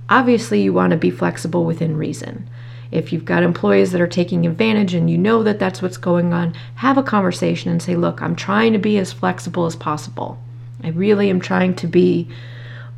Obviously, 0.08 0.62
you 0.62 0.72
want 0.72 0.92
to 0.92 0.96
be 0.96 1.10
flexible 1.10 1.64
within 1.64 1.96
reason. 1.96 2.48
If 2.92 3.12
you've 3.12 3.24
got 3.24 3.42
employees 3.42 3.90
that 3.90 4.00
are 4.00 4.06
taking 4.06 4.46
advantage 4.46 4.94
and 4.94 5.10
you 5.10 5.18
know 5.18 5.42
that 5.42 5.58
that's 5.58 5.82
what's 5.82 5.96
going 5.96 6.32
on, 6.32 6.54
have 6.76 6.96
a 6.96 7.02
conversation 7.02 7.72
and 7.72 7.82
say, 7.82 7.96
Look, 7.96 8.22
I'm 8.22 8.36
trying 8.36 8.72
to 8.74 8.78
be 8.78 8.96
as 8.98 9.12
flexible 9.12 9.66
as 9.66 9.74
possible. 9.74 10.38
I 10.84 10.90
really 10.90 11.30
am 11.30 11.40
trying 11.40 11.74
to 11.76 11.88
be 11.88 12.28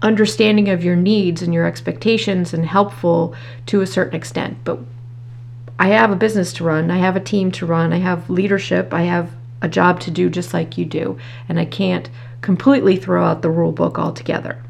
understanding 0.02 0.68
of 0.68 0.85
your 0.85 0.97
needs 0.97 1.42
and 1.42 1.54
your 1.54 1.64
expectations 1.64 2.52
and 2.52 2.66
helpful 2.66 3.35
to 3.66 3.80
a 3.80 3.87
certain 3.87 4.16
extent. 4.16 4.59
But 4.64 4.80
I 5.78 5.88
have 5.88 6.11
a 6.11 6.16
business 6.16 6.52
to 6.54 6.64
run, 6.64 6.90
I 6.90 6.99
have 6.99 7.16
a 7.16 7.21
team 7.21 7.50
to 7.52 7.66
run, 7.66 7.92
I 7.92 7.99
have 7.99 8.28
leadership, 8.28 8.92
I 8.92 9.02
have 9.02 9.30
a 9.62 9.68
job 9.68 10.00
to 10.00 10.11
do 10.11 10.28
just 10.28 10.52
like 10.52 10.76
you 10.76 10.85
do, 10.85 11.18
and 11.49 11.59
I 11.59 11.64
can't 11.64 12.11
completely 12.40 12.97
throw 12.97 13.25
out 13.25 13.42
the 13.42 13.50
rule 13.50 13.73
book 13.73 13.99
altogether. 13.99 14.62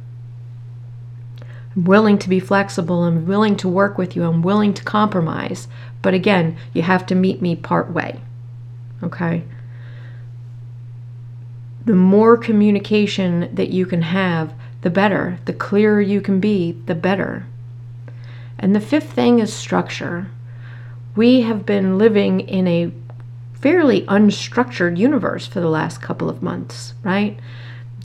I'm 1.74 1.84
willing 1.84 2.18
to 2.18 2.28
be 2.28 2.40
flexible, 2.40 3.04
I'm 3.04 3.26
willing 3.26 3.56
to 3.56 3.68
work 3.68 3.96
with 3.96 4.14
you, 4.14 4.24
I'm 4.24 4.42
willing 4.42 4.74
to 4.74 4.84
compromise, 4.84 5.68
but 6.02 6.12
again, 6.12 6.56
you 6.74 6.82
have 6.82 7.06
to 7.06 7.14
meet 7.14 7.40
me 7.40 7.56
part 7.56 7.90
way. 7.90 8.20
Okay? 9.02 9.44
The 11.84 11.94
more 11.94 12.36
communication 12.36 13.52
that 13.54 13.70
you 13.70 13.86
can 13.86 14.02
have, 14.02 14.54
the 14.82 14.90
better. 14.90 15.38
The 15.46 15.52
clearer 15.52 16.00
you 16.00 16.20
can 16.20 16.38
be, 16.38 16.72
the 16.86 16.94
better. 16.94 17.46
And 18.58 18.76
the 18.76 18.80
fifth 18.80 19.12
thing 19.12 19.38
is 19.38 19.52
structure. 19.52 20.28
We 21.16 21.40
have 21.42 21.66
been 21.66 21.98
living 21.98 22.40
in 22.40 22.68
a 22.68 22.92
fairly 23.54 24.02
unstructured 24.06 24.96
universe 24.98 25.46
for 25.46 25.60
the 25.60 25.68
last 25.68 26.02
couple 26.02 26.28
of 26.28 26.42
months, 26.42 26.94
right? 27.02 27.38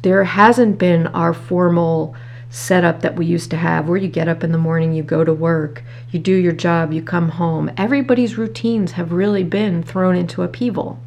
There 0.04 0.24
hasn't 0.24 0.78
been 0.78 1.08
our 1.08 1.34
formal 1.34 2.16
setup 2.50 3.02
that 3.02 3.16
we 3.16 3.26
used 3.26 3.50
to 3.52 3.58
have 3.58 3.90
where 3.90 3.98
you 3.98 4.08
get 4.08 4.28
up 4.28 4.44
in 4.44 4.52
the 4.52 4.58
morning, 4.58 4.94
you 4.94 5.04
go 5.04 5.24
to 5.24 5.34
work, 5.34 5.84
you 6.12 6.20
do 6.20 6.34
your 6.34 6.54
job, 6.54 6.94
you 6.94 7.02
come 7.02 7.30
home. 7.30 7.72
Everybody's 7.76 8.38
routines 8.38 8.94
have 8.94 9.12
really 9.12 9.44
been 9.44 9.84
thrown 9.84 10.16
into 10.16 10.44
upheaval. 10.44 11.00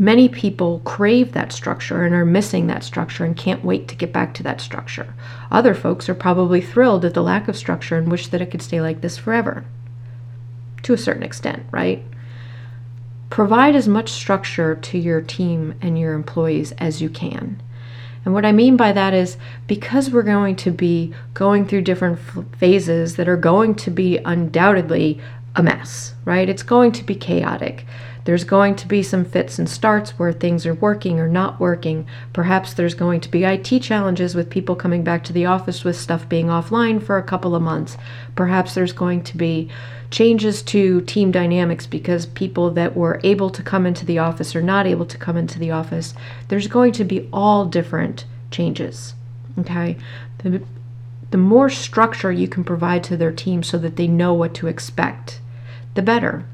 Many 0.00 0.30
people 0.30 0.80
crave 0.86 1.32
that 1.32 1.52
structure 1.52 2.04
and 2.04 2.14
are 2.14 2.24
missing 2.24 2.68
that 2.68 2.82
structure 2.82 3.22
and 3.22 3.36
can't 3.36 3.62
wait 3.62 3.86
to 3.88 3.94
get 3.94 4.14
back 4.14 4.32
to 4.32 4.42
that 4.44 4.62
structure. 4.62 5.12
Other 5.50 5.74
folks 5.74 6.08
are 6.08 6.14
probably 6.14 6.62
thrilled 6.62 7.04
at 7.04 7.12
the 7.12 7.22
lack 7.22 7.48
of 7.48 7.56
structure 7.56 7.98
and 7.98 8.10
wish 8.10 8.28
that 8.28 8.40
it 8.40 8.50
could 8.50 8.62
stay 8.62 8.80
like 8.80 9.02
this 9.02 9.18
forever. 9.18 9.62
To 10.84 10.94
a 10.94 10.98
certain 10.98 11.22
extent, 11.22 11.66
right? 11.70 12.02
Provide 13.28 13.76
as 13.76 13.86
much 13.86 14.08
structure 14.08 14.74
to 14.74 14.96
your 14.96 15.20
team 15.20 15.74
and 15.82 15.98
your 15.98 16.14
employees 16.14 16.72
as 16.78 17.02
you 17.02 17.10
can. 17.10 17.62
And 18.24 18.32
what 18.32 18.46
I 18.46 18.52
mean 18.52 18.78
by 18.78 18.92
that 18.92 19.12
is 19.12 19.36
because 19.66 20.10
we're 20.10 20.22
going 20.22 20.56
to 20.56 20.70
be 20.70 21.12
going 21.34 21.66
through 21.66 21.82
different 21.82 22.18
phases 22.56 23.16
that 23.16 23.28
are 23.28 23.36
going 23.36 23.74
to 23.74 23.90
be 23.90 24.16
undoubtedly 24.16 25.20
a 25.56 25.62
mess, 25.62 26.14
right? 26.24 26.48
It's 26.48 26.62
going 26.62 26.92
to 26.92 27.04
be 27.04 27.14
chaotic. 27.14 27.86
There's 28.24 28.44
going 28.44 28.76
to 28.76 28.86
be 28.86 29.02
some 29.02 29.24
fits 29.24 29.58
and 29.58 29.68
starts 29.68 30.18
where 30.18 30.32
things 30.32 30.66
are 30.66 30.74
working 30.74 31.18
or 31.18 31.26
not 31.26 31.58
working. 31.58 32.06
Perhaps 32.32 32.74
there's 32.74 32.94
going 32.94 33.20
to 33.22 33.30
be 33.30 33.44
IT 33.44 33.80
challenges 33.80 34.34
with 34.34 34.50
people 34.50 34.76
coming 34.76 35.02
back 35.02 35.24
to 35.24 35.32
the 35.32 35.46
office 35.46 35.84
with 35.84 35.96
stuff 35.96 36.28
being 36.28 36.46
offline 36.46 37.02
for 37.02 37.16
a 37.16 37.22
couple 37.22 37.54
of 37.54 37.62
months. 37.62 37.96
Perhaps 38.36 38.74
there's 38.74 38.92
going 38.92 39.22
to 39.24 39.36
be 39.36 39.70
changes 40.10 40.62
to 40.62 41.00
team 41.02 41.30
dynamics 41.30 41.86
because 41.86 42.26
people 42.26 42.70
that 42.72 42.96
were 42.96 43.20
able 43.24 43.48
to 43.50 43.62
come 43.62 43.86
into 43.86 44.04
the 44.04 44.18
office 44.18 44.54
are 44.54 44.62
not 44.62 44.86
able 44.86 45.06
to 45.06 45.16
come 45.16 45.36
into 45.36 45.58
the 45.58 45.70
office. 45.70 46.14
There's 46.48 46.66
going 46.66 46.92
to 46.92 47.04
be 47.04 47.28
all 47.32 47.64
different 47.64 48.26
changes. 48.50 49.14
Okay? 49.58 49.96
The, 50.38 50.62
the 51.30 51.38
more 51.38 51.70
structure 51.70 52.32
you 52.32 52.48
can 52.48 52.64
provide 52.64 53.04
to 53.04 53.16
their 53.16 53.32
team 53.32 53.62
so 53.62 53.78
that 53.78 53.96
they 53.96 54.08
know 54.08 54.34
what 54.34 54.54
to 54.54 54.66
expect, 54.66 55.40
the 55.94 56.02
better. 56.02 56.44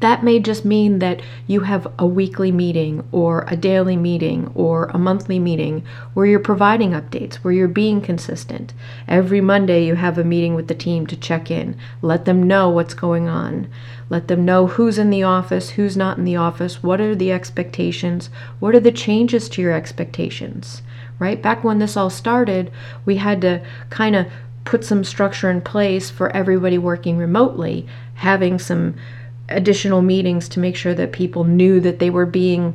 That 0.00 0.22
may 0.22 0.40
just 0.40 0.66
mean 0.66 0.98
that 0.98 1.22
you 1.46 1.60
have 1.60 1.90
a 1.98 2.06
weekly 2.06 2.52
meeting 2.52 3.02
or 3.12 3.46
a 3.48 3.56
daily 3.56 3.96
meeting 3.96 4.52
or 4.54 4.84
a 4.86 4.98
monthly 4.98 5.38
meeting 5.38 5.84
where 6.12 6.26
you're 6.26 6.38
providing 6.38 6.90
updates, 6.90 7.36
where 7.36 7.54
you're 7.54 7.66
being 7.66 8.02
consistent. 8.02 8.74
Every 9.08 9.40
Monday, 9.40 9.86
you 9.86 9.94
have 9.94 10.18
a 10.18 10.24
meeting 10.24 10.54
with 10.54 10.68
the 10.68 10.74
team 10.74 11.06
to 11.06 11.16
check 11.16 11.50
in, 11.50 11.78
let 12.02 12.26
them 12.26 12.42
know 12.42 12.68
what's 12.68 12.92
going 12.92 13.26
on, 13.26 13.68
let 14.10 14.28
them 14.28 14.44
know 14.44 14.66
who's 14.66 14.98
in 14.98 15.08
the 15.08 15.22
office, 15.22 15.70
who's 15.70 15.96
not 15.96 16.18
in 16.18 16.24
the 16.24 16.36
office, 16.36 16.82
what 16.82 17.00
are 17.00 17.14
the 17.14 17.32
expectations, 17.32 18.28
what 18.60 18.74
are 18.74 18.80
the 18.80 18.92
changes 18.92 19.48
to 19.48 19.62
your 19.62 19.72
expectations. 19.72 20.82
Right? 21.18 21.40
Back 21.40 21.64
when 21.64 21.78
this 21.78 21.96
all 21.96 22.10
started, 22.10 22.70
we 23.04 23.16
had 23.16 23.40
to 23.40 23.64
kind 23.88 24.14
of 24.14 24.26
put 24.64 24.84
some 24.84 25.04
structure 25.04 25.50
in 25.50 25.62
place 25.62 26.10
for 26.10 26.34
everybody 26.36 26.76
working 26.76 27.16
remotely, 27.16 27.86
having 28.14 28.58
some 28.58 28.94
additional 29.48 30.02
meetings 30.02 30.48
to 30.50 30.60
make 30.60 30.76
sure 30.76 30.94
that 30.94 31.12
people 31.12 31.44
knew 31.44 31.80
that 31.80 32.00
they 32.00 32.10
were 32.10 32.26
being 32.26 32.74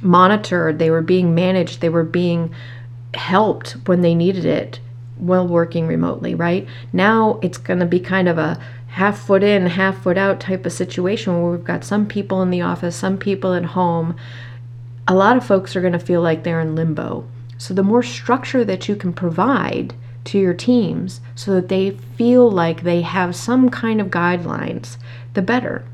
monitored, 0.00 0.78
they 0.78 0.90
were 0.90 1.02
being 1.02 1.34
managed, 1.34 1.80
they 1.80 1.88
were 1.88 2.04
being 2.04 2.54
helped 3.14 3.72
when 3.86 4.00
they 4.00 4.14
needed 4.14 4.44
it 4.44 4.80
while 5.16 5.46
working 5.46 5.86
remotely, 5.86 6.34
right? 6.34 6.66
Now 6.92 7.38
it's 7.42 7.58
going 7.58 7.80
to 7.80 7.86
be 7.86 8.00
kind 8.00 8.28
of 8.28 8.38
a 8.38 8.58
half 8.88 9.18
foot 9.18 9.42
in, 9.42 9.66
half 9.66 10.02
foot 10.02 10.16
out 10.16 10.40
type 10.40 10.66
of 10.66 10.72
situation 10.72 11.40
where 11.42 11.52
we've 11.52 11.64
got 11.64 11.84
some 11.84 12.06
people 12.06 12.42
in 12.42 12.50
the 12.50 12.60
office, 12.60 12.94
some 12.94 13.18
people 13.18 13.54
at 13.54 13.64
home. 13.64 14.16
A 15.08 15.14
lot 15.14 15.36
of 15.36 15.46
folks 15.46 15.74
are 15.74 15.80
going 15.80 15.92
to 15.92 15.98
feel 15.98 16.20
like 16.20 16.44
they're 16.44 16.60
in 16.60 16.74
limbo. 16.74 17.26
So 17.58 17.74
the 17.74 17.82
more 17.82 18.02
structure 18.02 18.64
that 18.64 18.88
you 18.88 18.96
can 18.96 19.12
provide 19.12 19.94
to 20.24 20.38
your 20.38 20.54
teams 20.54 21.20
so 21.34 21.54
that 21.54 21.68
they 21.68 21.90
feel 21.90 22.50
like 22.50 22.82
they 22.82 23.02
have 23.02 23.36
some 23.36 23.68
kind 23.68 24.00
of 24.00 24.08
guidelines, 24.08 24.96
the 25.34 25.42
better. 25.42 25.84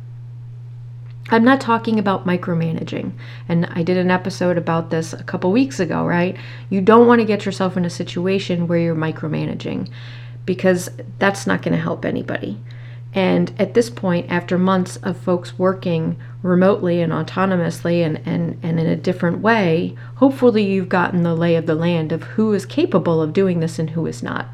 I'm 1.33 1.45
not 1.45 1.61
talking 1.61 1.99
about 1.99 2.27
micromanaging. 2.27 3.13
And 3.49 3.67
I 3.67 3.83
did 3.83 3.97
an 3.97 4.11
episode 4.11 4.59
about 4.59 4.91
this 4.91 5.13
a 5.13 5.23
couple 5.23 5.53
weeks 5.53 5.79
ago, 5.79 6.05
right? 6.05 6.37
You 6.71 6.81
don't 6.81 7.07
want 7.07 7.21
to 7.21 7.27
get 7.27 7.45
yourself 7.45 7.77
in 7.77 7.85
a 7.85 7.91
situation 7.91 8.67
where 8.67 8.79
you're 8.79 8.97
micromanaging 8.97 9.89
because 10.45 10.89
that's 11.19 11.47
not 11.47 11.63
going 11.63 11.75
to 11.75 11.83
help 11.83 12.05
anybody. 12.05 12.59
And 13.13 13.53
at 13.59 13.75
this 13.75 13.91
point, 13.91 14.31
after 14.31 14.57
months 14.57 14.97
of 14.99 15.17
folks 15.17 15.59
working 15.59 16.17
remotely 16.43 17.01
and 17.01 17.13
autonomously 17.13 18.05
and, 18.05 18.21
and, 18.25 18.59
and 18.63 18.79
in 18.79 18.87
a 18.87 18.97
different 18.97 19.41
way, 19.41 19.97
hopefully 20.17 20.65
you've 20.65 20.89
gotten 20.89 21.23
the 21.23 21.35
lay 21.35 21.57
of 21.57 21.67
the 21.67 21.75
land 21.75 22.13
of 22.13 22.23
who 22.23 22.53
is 22.53 22.65
capable 22.65 23.21
of 23.21 23.33
doing 23.33 23.61
this 23.61 23.79
and 23.79 23.91
who 23.91 24.07
is 24.07 24.23
not 24.23 24.47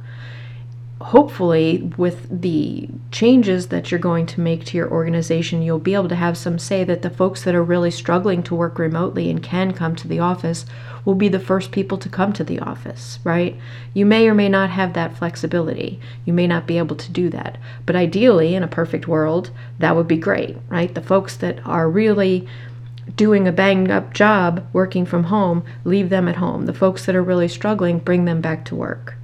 hopefully 1.00 1.92
with 1.98 2.40
the 2.40 2.88
changes 3.12 3.68
that 3.68 3.90
you're 3.90 4.00
going 4.00 4.24
to 4.24 4.40
make 4.40 4.64
to 4.64 4.78
your 4.78 4.90
organization 4.90 5.60
you'll 5.60 5.78
be 5.78 5.94
able 5.94 6.08
to 6.08 6.14
have 6.14 6.38
some 6.38 6.58
say 6.58 6.84
that 6.84 7.02
the 7.02 7.10
folks 7.10 7.44
that 7.44 7.54
are 7.54 7.62
really 7.62 7.90
struggling 7.90 8.42
to 8.42 8.54
work 8.54 8.78
remotely 8.78 9.28
and 9.28 9.42
can 9.42 9.72
come 9.72 9.94
to 9.94 10.08
the 10.08 10.18
office 10.18 10.64
will 11.04 11.14
be 11.14 11.28
the 11.28 11.38
first 11.38 11.70
people 11.70 11.98
to 11.98 12.08
come 12.08 12.32
to 12.32 12.42
the 12.42 12.58
office 12.60 13.18
right? 13.24 13.56
You 13.92 14.06
may 14.06 14.26
or 14.26 14.34
may 14.34 14.48
not 14.48 14.70
have 14.70 14.94
that 14.94 15.16
flexibility. 15.16 16.00
You 16.24 16.32
may 16.32 16.46
not 16.46 16.66
be 16.66 16.78
able 16.78 16.96
to 16.96 17.12
do 17.12 17.28
that. 17.30 17.58
But 17.84 17.96
ideally 17.96 18.54
in 18.54 18.62
a 18.62 18.68
perfect 18.68 19.06
world 19.06 19.50
that 19.78 19.94
would 19.94 20.08
be 20.08 20.16
great 20.16 20.56
right? 20.70 20.94
The 20.94 21.02
folks 21.02 21.36
that 21.36 21.64
are 21.66 21.90
really 21.90 22.48
doing 23.16 23.46
a 23.46 23.52
banged 23.52 23.90
up 23.90 24.14
job 24.14 24.66
working 24.72 25.04
from 25.04 25.24
home 25.24 25.62
leave 25.84 26.08
them 26.08 26.26
at 26.26 26.36
home. 26.36 26.64
The 26.64 26.72
folks 26.72 27.04
that 27.04 27.14
are 27.14 27.22
really 27.22 27.48
struggling 27.48 27.98
bring 27.98 28.24
them 28.24 28.40
back 28.40 28.64
to 28.64 28.74
work 28.74 29.14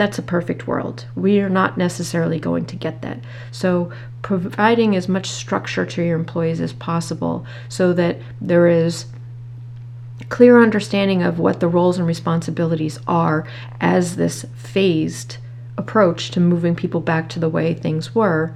that's 0.00 0.18
a 0.18 0.22
perfect 0.22 0.66
world. 0.66 1.04
We 1.14 1.40
are 1.40 1.50
not 1.50 1.76
necessarily 1.76 2.40
going 2.40 2.64
to 2.64 2.74
get 2.74 3.02
that. 3.02 3.18
So, 3.52 3.92
providing 4.22 4.96
as 4.96 5.10
much 5.10 5.28
structure 5.28 5.84
to 5.84 6.02
your 6.02 6.18
employees 6.18 6.58
as 6.58 6.72
possible 6.72 7.44
so 7.68 7.92
that 7.92 8.16
there 8.40 8.66
is 8.66 9.04
clear 10.30 10.62
understanding 10.62 11.22
of 11.22 11.38
what 11.38 11.60
the 11.60 11.68
roles 11.68 11.98
and 11.98 12.06
responsibilities 12.06 12.98
are 13.06 13.46
as 13.78 14.16
this 14.16 14.46
phased 14.56 15.36
approach 15.76 16.30
to 16.30 16.40
moving 16.40 16.74
people 16.74 17.00
back 17.02 17.28
to 17.28 17.38
the 17.38 17.50
way 17.50 17.74
things 17.74 18.14
were 18.14 18.54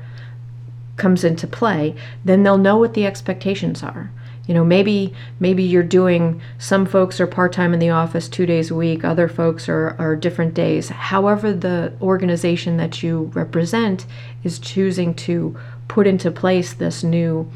comes 0.96 1.24
into 1.24 1.46
play, 1.46 1.94
then 2.24 2.42
they'll 2.42 2.56
know 2.56 2.78
what 2.78 2.94
the 2.94 3.04
expectations 3.04 3.82
are 3.82 4.10
you 4.46 4.54
know 4.54 4.64
maybe 4.64 5.12
maybe 5.40 5.62
you're 5.62 5.82
doing 5.82 6.40
some 6.58 6.84
folks 6.84 7.20
are 7.20 7.26
part-time 7.26 7.72
in 7.72 7.80
the 7.80 7.90
office 7.90 8.28
two 8.28 8.46
days 8.46 8.70
a 8.70 8.74
week 8.74 9.04
other 9.04 9.28
folks 9.28 9.68
are, 9.68 9.96
are 9.98 10.16
different 10.16 10.54
days. 10.54 10.88
However 10.88 11.52
the 11.52 11.92
organization 12.00 12.76
that 12.76 13.02
you 13.02 13.30
represent 13.34 14.06
is 14.42 14.58
choosing 14.58 15.14
to 15.14 15.56
put 15.88 16.06
into 16.06 16.30
place 16.30 16.72
this 16.72 17.02
new 17.02 17.50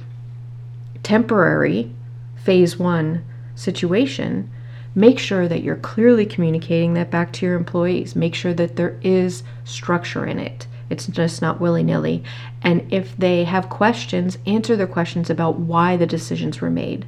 temporary 1.03 1.91
phase 2.37 2.79
one 2.79 3.25
situation 3.55 4.51
make 4.95 5.19
sure 5.19 5.47
that 5.47 5.63
you're 5.63 5.77
clearly 5.77 6.27
communicating 6.27 6.95
that 6.95 7.09
back 7.09 7.33
to 7.33 7.47
your 7.47 7.55
employees. 7.55 8.17
Make 8.17 8.35
sure 8.35 8.53
that 8.55 8.75
there 8.75 8.99
is 9.01 9.45
structure 9.65 10.27
in 10.27 10.41
it 10.41 10.67
it's 10.91 11.07
just 11.07 11.43
not 11.43 11.61
willy 11.61 11.83
nilly. 11.83 12.23
And 12.63 12.93
if 12.93 13.17
they 13.17 13.45
have 13.45 13.69
questions, 13.69 14.39
answer 14.47 14.77
their 14.77 14.87
questions 14.87 15.31
about 15.31 15.59
why 15.59 15.97
the 15.97 16.07
decisions 16.07 16.61
were 16.61 16.71
made. 16.71 17.07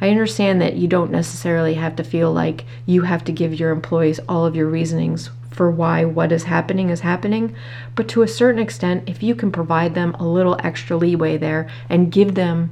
I 0.00 0.10
understand 0.10 0.60
that 0.60 0.76
you 0.76 0.88
don't 0.88 1.10
necessarily 1.10 1.74
have 1.74 1.96
to 1.96 2.04
feel 2.04 2.32
like 2.32 2.64
you 2.84 3.02
have 3.02 3.24
to 3.24 3.32
give 3.32 3.58
your 3.58 3.70
employees 3.70 4.20
all 4.28 4.44
of 4.44 4.54
your 4.54 4.66
reasonings 4.66 5.30
for 5.50 5.70
why 5.70 6.04
what 6.04 6.32
is 6.32 6.44
happening 6.44 6.90
is 6.90 7.00
happening, 7.00 7.56
but 7.94 8.08
to 8.08 8.20
a 8.20 8.28
certain 8.28 8.60
extent, 8.60 9.08
if 9.08 9.22
you 9.22 9.34
can 9.34 9.50
provide 9.50 9.94
them 9.94 10.14
a 10.14 10.26
little 10.26 10.58
extra 10.62 10.96
leeway 10.96 11.38
there 11.38 11.66
and 11.88 12.12
give 12.12 12.34
them 12.34 12.70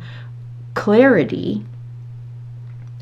clarity 0.75 1.65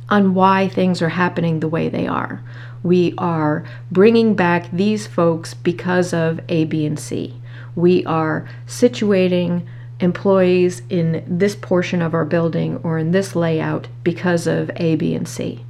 on 0.08 0.34
why 0.34 0.68
things 0.68 1.02
are 1.02 1.08
happening 1.08 1.58
the 1.58 1.68
way 1.68 1.88
they 1.88 2.06
are. 2.06 2.42
We 2.82 3.14
are 3.18 3.64
bringing 3.90 4.34
back 4.34 4.70
these 4.70 5.06
folks 5.06 5.54
because 5.54 6.12
of 6.12 6.40
A, 6.48 6.64
B, 6.64 6.86
and 6.86 6.98
C. 6.98 7.34
We 7.74 8.04
are 8.04 8.48
situating 8.66 9.66
employees 10.00 10.82
in 10.88 11.24
this 11.26 11.54
portion 11.54 12.02
of 12.02 12.12
our 12.14 12.24
building 12.24 12.78
or 12.78 12.98
in 12.98 13.12
this 13.12 13.36
layout 13.36 13.88
because 14.02 14.46
of 14.46 14.70
A, 14.76 14.96
B, 14.96 15.14
and 15.14 15.28
C. 15.28 15.64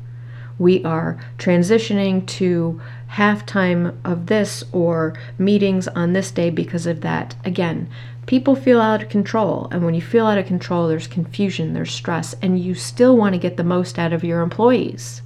We 0.58 0.84
are 0.84 1.18
transitioning 1.38 2.26
to 2.28 2.80
halftime 3.10 3.96
of 4.04 4.26
this 4.26 4.64
or 4.72 5.14
meetings 5.38 5.88
on 5.88 6.12
this 6.12 6.30
day 6.30 6.50
because 6.50 6.86
of 6.86 7.02
that. 7.02 7.34
Again, 7.44 7.88
people 8.26 8.54
feel 8.54 8.80
out 8.80 9.02
of 9.02 9.08
control. 9.08 9.68
And 9.70 9.84
when 9.84 9.94
you 9.94 10.00
feel 10.00 10.26
out 10.26 10.38
of 10.38 10.46
control, 10.46 10.88
there's 10.88 11.06
confusion, 11.06 11.74
there's 11.74 11.92
stress, 11.92 12.34
and 12.40 12.58
you 12.58 12.74
still 12.74 13.16
want 13.16 13.34
to 13.34 13.40
get 13.40 13.56
the 13.56 13.64
most 13.64 13.98
out 13.98 14.12
of 14.12 14.24
your 14.24 14.40
employees. 14.40 15.22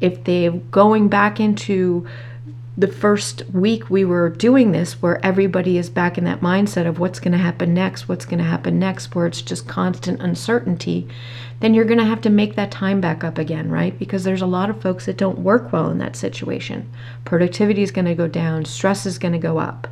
If 0.00 0.24
they're 0.24 0.52
going 0.52 1.08
back 1.08 1.40
into 1.40 2.06
the 2.78 2.86
first 2.86 3.42
week 3.52 3.90
we 3.90 4.04
were 4.04 4.28
doing 4.28 4.70
this, 4.70 5.02
where 5.02 5.24
everybody 5.26 5.76
is 5.76 5.90
back 5.90 6.16
in 6.16 6.22
that 6.22 6.40
mindset 6.40 6.86
of 6.86 7.00
what's 7.00 7.18
going 7.18 7.32
to 7.32 7.38
happen 7.38 7.74
next, 7.74 8.08
what's 8.08 8.24
going 8.24 8.38
to 8.38 8.44
happen 8.44 8.78
next, 8.78 9.16
where 9.16 9.26
it's 9.26 9.42
just 9.42 9.66
constant 9.66 10.22
uncertainty, 10.22 11.08
then 11.58 11.74
you're 11.74 11.84
going 11.84 11.98
to 11.98 12.04
have 12.04 12.20
to 12.20 12.30
make 12.30 12.54
that 12.54 12.70
time 12.70 13.00
back 13.00 13.24
up 13.24 13.36
again, 13.36 13.68
right? 13.68 13.98
Because 13.98 14.22
there's 14.22 14.42
a 14.42 14.46
lot 14.46 14.70
of 14.70 14.80
folks 14.80 15.06
that 15.06 15.16
don't 15.16 15.40
work 15.40 15.72
well 15.72 15.90
in 15.90 15.98
that 15.98 16.14
situation. 16.14 16.88
Productivity 17.24 17.82
is 17.82 17.90
going 17.90 18.04
to 18.04 18.14
go 18.14 18.28
down, 18.28 18.64
stress 18.64 19.04
is 19.06 19.18
going 19.18 19.32
to 19.32 19.38
go 19.38 19.58
up. 19.58 19.88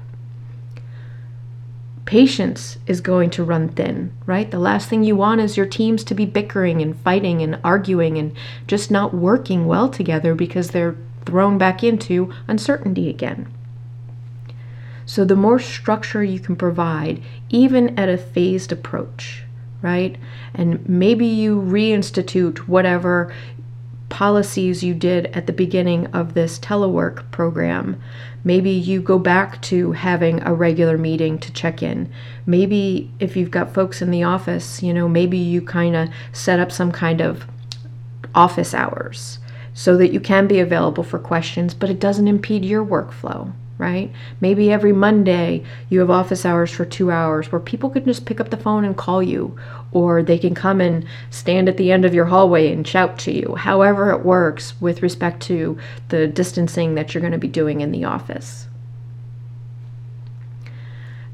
Patience 2.05 2.79
is 2.87 3.01
going 3.01 3.31
to 3.31 3.43
run 3.43 3.69
thin, 3.71 4.17
right? 4.27 4.49
The 4.49 4.61
last 4.61 4.89
thing 4.89 5.03
you 5.03 5.17
want 5.17 5.41
is 5.41 5.57
your 5.57 5.67
teams 5.67 6.05
to 6.05 6.15
be 6.15 6.25
bickering 6.25 6.81
and 6.81 6.97
fighting 7.01 7.43
and 7.43 7.59
arguing 7.65 8.17
and 8.17 8.33
just 8.69 8.93
not 8.93 9.13
working 9.13 9.67
well 9.67 9.89
together 9.89 10.37
because 10.37 10.71
they're 10.71 10.97
thrown 11.27 11.59
back 11.59 11.85
into 11.85 12.33
uncertainty 12.49 13.11
again. 13.11 13.53
So, 15.05 15.25
the 15.25 15.37
more 15.37 15.59
structure 15.59 16.25
you 16.25 16.41
can 16.41 16.57
provide, 16.57 17.23
even 17.49 17.97
at 17.99 18.09
a 18.09 18.19
phased 18.19 18.73
approach, 18.73 19.45
right? 19.81 20.17
And 20.55 20.89
maybe 20.89 21.27
you 21.27 21.61
reinstitute 21.61 22.59
whatever 22.61 23.33
policies 24.09 24.83
you 24.83 24.95
did 24.95 25.27
at 25.27 25.47
the 25.47 25.53
beginning 25.53 26.07
of 26.07 26.35
this 26.35 26.59
telework 26.59 27.31
program. 27.31 28.01
Maybe 28.43 28.71
you 28.71 29.01
go 29.01 29.19
back 29.19 29.61
to 29.63 29.93
having 29.93 30.43
a 30.43 30.55
regular 30.55 30.97
meeting 30.97 31.39
to 31.39 31.53
check 31.53 31.83
in. 31.83 32.13
Maybe 32.45 33.11
if 33.19 33.37
you've 33.37 33.51
got 33.51 33.75
folks 33.75 34.01
in 34.01 34.11
the 34.11 34.23
office, 34.23 34.83
you 34.83 34.95
know, 34.95 35.09
maybe 35.09 35.39
you 35.39 35.61
kind 35.61 35.97
of 35.97 36.09
set 36.33 36.61
up 36.61 36.71
some 36.71 36.93
kind 36.93 37.21
of 37.21 37.47
office 38.35 38.75
hours 38.75 39.39
so 39.77 39.95
that 39.95 40.11
you 40.11 40.19
can 40.19 40.47
be 40.47 40.59
available 40.59 41.05
for 41.05 41.19
questions, 41.19 41.75
but 41.75 41.91
it 41.91 42.01
doesn't 42.01 42.27
impede 42.27 42.65
your 42.65 42.83
workflow, 42.83 43.53
right? 43.77 44.11
Maybe 44.41 44.73
every 44.73 44.95
Monday 44.95 45.65
you 45.91 46.01
have 46.01 46.09
office 46.09 46.47
hours 46.47 46.71
for 46.71 46.87
two 46.87 47.11
hours 47.11 47.53
where 47.53 47.61
people 47.61 47.91
can 47.91 48.07
just 48.07 48.25
pick 48.25 48.41
up 48.41 48.49
the 48.49 48.57
phone 48.57 48.87
and 48.87 48.97
call 48.97 49.23
you, 49.23 49.55
or 49.93 50.23
they 50.23 50.39
can 50.39 50.55
come 50.55 50.81
and 50.81 51.05
stand 51.29 51.69
at 51.69 51.77
the 51.77 51.93
end 51.93 52.07
of 52.07 52.15
your 52.15 52.25
hallway 52.25 52.73
and 52.73 52.89
shout 52.89 53.19
to 53.19 53.33
you, 53.33 53.55
however 53.55 54.11
it 54.13 54.25
works 54.25 54.81
with 54.81 55.03
respect 55.03 55.43
to 55.43 55.79
the 56.09 56.27
distancing 56.27 56.95
that 56.95 57.13
you're 57.13 57.21
going 57.21 57.33
to 57.35 57.39
be 57.39 57.47
doing 57.47 57.83
in 57.83 57.93
the 57.93 58.05
office. 58.05 58.69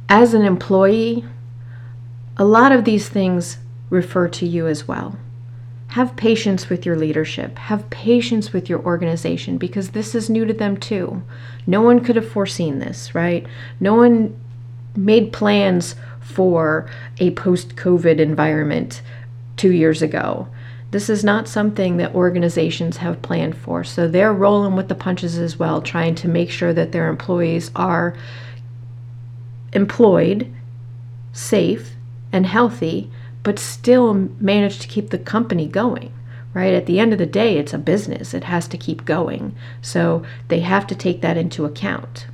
As 0.08 0.34
an 0.34 0.42
employee, 0.42 1.24
a 2.36 2.44
lot 2.44 2.72
of 2.72 2.84
these 2.84 3.08
things 3.08 3.58
refer 3.88 4.26
to 4.26 4.44
you 4.44 4.66
as 4.66 4.88
well 4.88 5.16
have 5.92 6.16
patience 6.16 6.70
with 6.70 6.86
your 6.86 6.96
leadership, 6.96 7.58
have 7.58 7.90
patience 7.90 8.50
with 8.50 8.66
your 8.66 8.80
organization 8.80 9.58
because 9.58 9.90
this 9.90 10.14
is 10.14 10.30
new 10.30 10.46
to 10.46 10.54
them 10.54 10.74
too. 10.74 11.22
No 11.66 11.82
one 11.82 12.02
could 12.02 12.16
have 12.16 12.26
foreseen 12.26 12.78
this, 12.78 13.14
right? 13.14 13.46
No 13.78 13.94
one 13.94 14.34
made 14.96 15.34
plans 15.34 15.94
for 16.20 16.90
a 17.18 17.30
post 17.32 17.76
COVID 17.76 18.20
environment 18.20 19.02
two 19.58 19.72
years 19.72 20.00
ago. 20.00 20.48
This 20.92 21.10
is 21.10 21.24
not 21.24 21.46
something 21.46 21.98
that 21.98 22.14
organizations 22.14 22.96
have 22.96 23.20
planned 23.20 23.56
for. 23.56 23.84
So 23.84 24.08
they're 24.08 24.32
rolling 24.32 24.76
with 24.76 24.88
the 24.88 24.94
punches 24.94 25.36
as 25.36 25.58
well, 25.58 25.82
trying 25.82 26.14
to 26.16 26.28
make 26.28 26.50
sure 26.50 26.72
that 26.72 26.92
their 26.92 27.08
employees 27.08 27.70
are 27.76 28.16
employed, 29.74 30.50
safe, 31.34 31.90
and 32.32 32.46
healthy 32.46 33.10
but 33.42 33.58
still 33.58 34.14
manage 34.14 34.78
to 34.80 34.88
keep 34.88 35.10
the 35.10 35.18
company 35.18 35.66
going 35.66 36.12
right? 36.54 36.74
At 36.74 36.86
the 36.86 36.98
end 36.98 37.12
of 37.12 37.18
the 37.18 37.26
day, 37.26 37.56
it's 37.56 37.72
a 37.72 37.78
business, 37.78 38.34
it 38.34 38.44
has 38.44 38.68
to 38.68 38.78
keep 38.78 39.04
going. 39.04 39.54
So 39.80 40.22
they 40.48 40.60
have 40.60 40.86
to 40.88 40.94
take 40.94 41.20
that 41.22 41.36
into 41.36 41.64
account. 41.64 42.26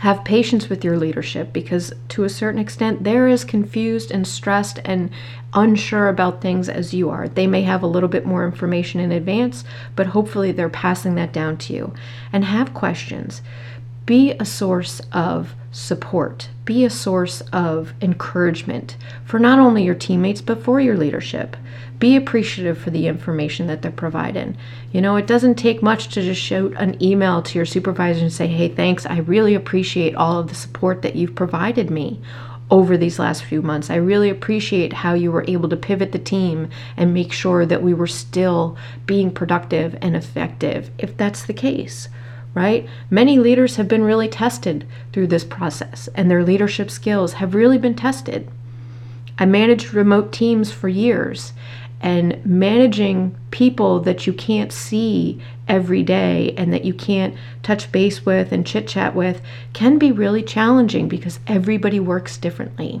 Have 0.00 0.24
patience 0.24 0.68
with 0.68 0.84
your 0.84 0.96
leadership 0.96 1.52
because, 1.52 1.92
to 2.10 2.22
a 2.22 2.28
certain 2.28 2.60
extent, 2.60 3.02
they're 3.02 3.26
as 3.26 3.44
confused 3.44 4.12
and 4.12 4.26
stressed 4.26 4.78
and 4.84 5.10
unsure 5.54 6.08
about 6.08 6.40
things 6.40 6.68
as 6.68 6.94
you 6.94 7.10
are. 7.10 7.28
They 7.28 7.48
may 7.48 7.62
have 7.62 7.82
a 7.82 7.88
little 7.88 8.08
bit 8.08 8.24
more 8.24 8.46
information 8.46 9.00
in 9.00 9.10
advance, 9.10 9.64
but 9.96 10.08
hopefully 10.08 10.52
they're 10.52 10.68
passing 10.68 11.16
that 11.16 11.32
down 11.32 11.56
to 11.58 11.72
you. 11.72 11.94
And 12.32 12.44
have 12.44 12.74
questions. 12.74 13.42
Be 14.08 14.32
a 14.40 14.46
source 14.46 15.02
of 15.12 15.54
support. 15.70 16.48
Be 16.64 16.82
a 16.82 16.88
source 16.88 17.42
of 17.52 17.92
encouragement 18.00 18.96
for 19.26 19.38
not 19.38 19.58
only 19.58 19.84
your 19.84 19.94
teammates, 19.94 20.40
but 20.40 20.62
for 20.62 20.80
your 20.80 20.96
leadership. 20.96 21.58
Be 21.98 22.16
appreciative 22.16 22.78
for 22.78 22.88
the 22.88 23.06
information 23.06 23.66
that 23.66 23.82
they're 23.82 23.92
providing. 23.92 24.56
You 24.92 25.02
know, 25.02 25.16
it 25.16 25.26
doesn't 25.26 25.56
take 25.56 25.82
much 25.82 26.08
to 26.14 26.22
just 26.22 26.40
shoot 26.40 26.72
an 26.78 26.96
email 27.02 27.42
to 27.42 27.58
your 27.58 27.66
supervisor 27.66 28.22
and 28.22 28.32
say, 28.32 28.46
hey, 28.46 28.70
thanks, 28.70 29.04
I 29.04 29.18
really 29.18 29.54
appreciate 29.54 30.14
all 30.14 30.38
of 30.38 30.48
the 30.48 30.54
support 30.54 31.02
that 31.02 31.14
you've 31.14 31.34
provided 31.34 31.90
me 31.90 32.18
over 32.70 32.96
these 32.96 33.18
last 33.18 33.44
few 33.44 33.60
months. 33.60 33.90
I 33.90 33.96
really 33.96 34.30
appreciate 34.30 34.94
how 34.94 35.12
you 35.12 35.30
were 35.30 35.44
able 35.46 35.68
to 35.68 35.76
pivot 35.76 36.12
the 36.12 36.18
team 36.18 36.70
and 36.96 37.12
make 37.12 37.30
sure 37.30 37.66
that 37.66 37.82
we 37.82 37.92
were 37.92 38.06
still 38.06 38.78
being 39.04 39.30
productive 39.30 39.98
and 40.00 40.16
effective, 40.16 40.90
if 40.96 41.14
that's 41.18 41.44
the 41.44 41.52
case 41.52 42.08
right? 42.58 42.88
Many 43.08 43.38
leaders 43.38 43.76
have 43.76 43.86
been 43.86 44.02
really 44.02 44.28
tested 44.28 44.84
through 45.12 45.28
this 45.28 45.44
process, 45.44 46.08
and 46.16 46.28
their 46.28 46.42
leadership 46.42 46.90
skills 46.90 47.34
have 47.34 47.54
really 47.54 47.78
been 47.78 47.94
tested. 47.94 48.50
I 49.38 49.46
managed 49.46 49.94
remote 49.94 50.32
teams 50.32 50.72
for 50.72 50.88
years, 50.88 51.52
and 52.00 52.44
managing 52.44 53.36
people 53.52 54.00
that 54.00 54.26
you 54.26 54.32
can't 54.32 54.72
see 54.72 55.40
every 55.68 56.02
day 56.02 56.52
and 56.56 56.72
that 56.72 56.84
you 56.84 56.94
can't 56.94 57.36
touch 57.62 57.92
base 57.92 58.26
with 58.26 58.50
and 58.50 58.66
chit 58.66 58.88
chat 58.88 59.14
with 59.14 59.40
can 59.72 59.96
be 59.98 60.10
really 60.10 60.42
challenging 60.42 61.08
because 61.08 61.38
everybody 61.46 62.00
works 62.00 62.36
differently. 62.36 63.00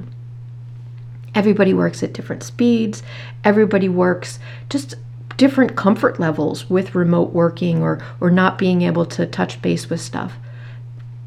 Everybody 1.34 1.74
works 1.74 2.02
at 2.04 2.12
different 2.12 2.44
speeds, 2.44 3.02
everybody 3.42 3.88
works 3.88 4.38
just 4.68 4.94
different 5.38 5.74
comfort 5.74 6.20
levels 6.20 6.68
with 6.68 6.94
remote 6.94 7.32
working 7.32 7.82
or 7.82 8.04
or 8.20 8.30
not 8.30 8.58
being 8.58 8.82
able 8.82 9.06
to 9.06 9.24
touch 9.24 9.62
base 9.62 9.88
with 9.88 10.00
stuff. 10.02 10.34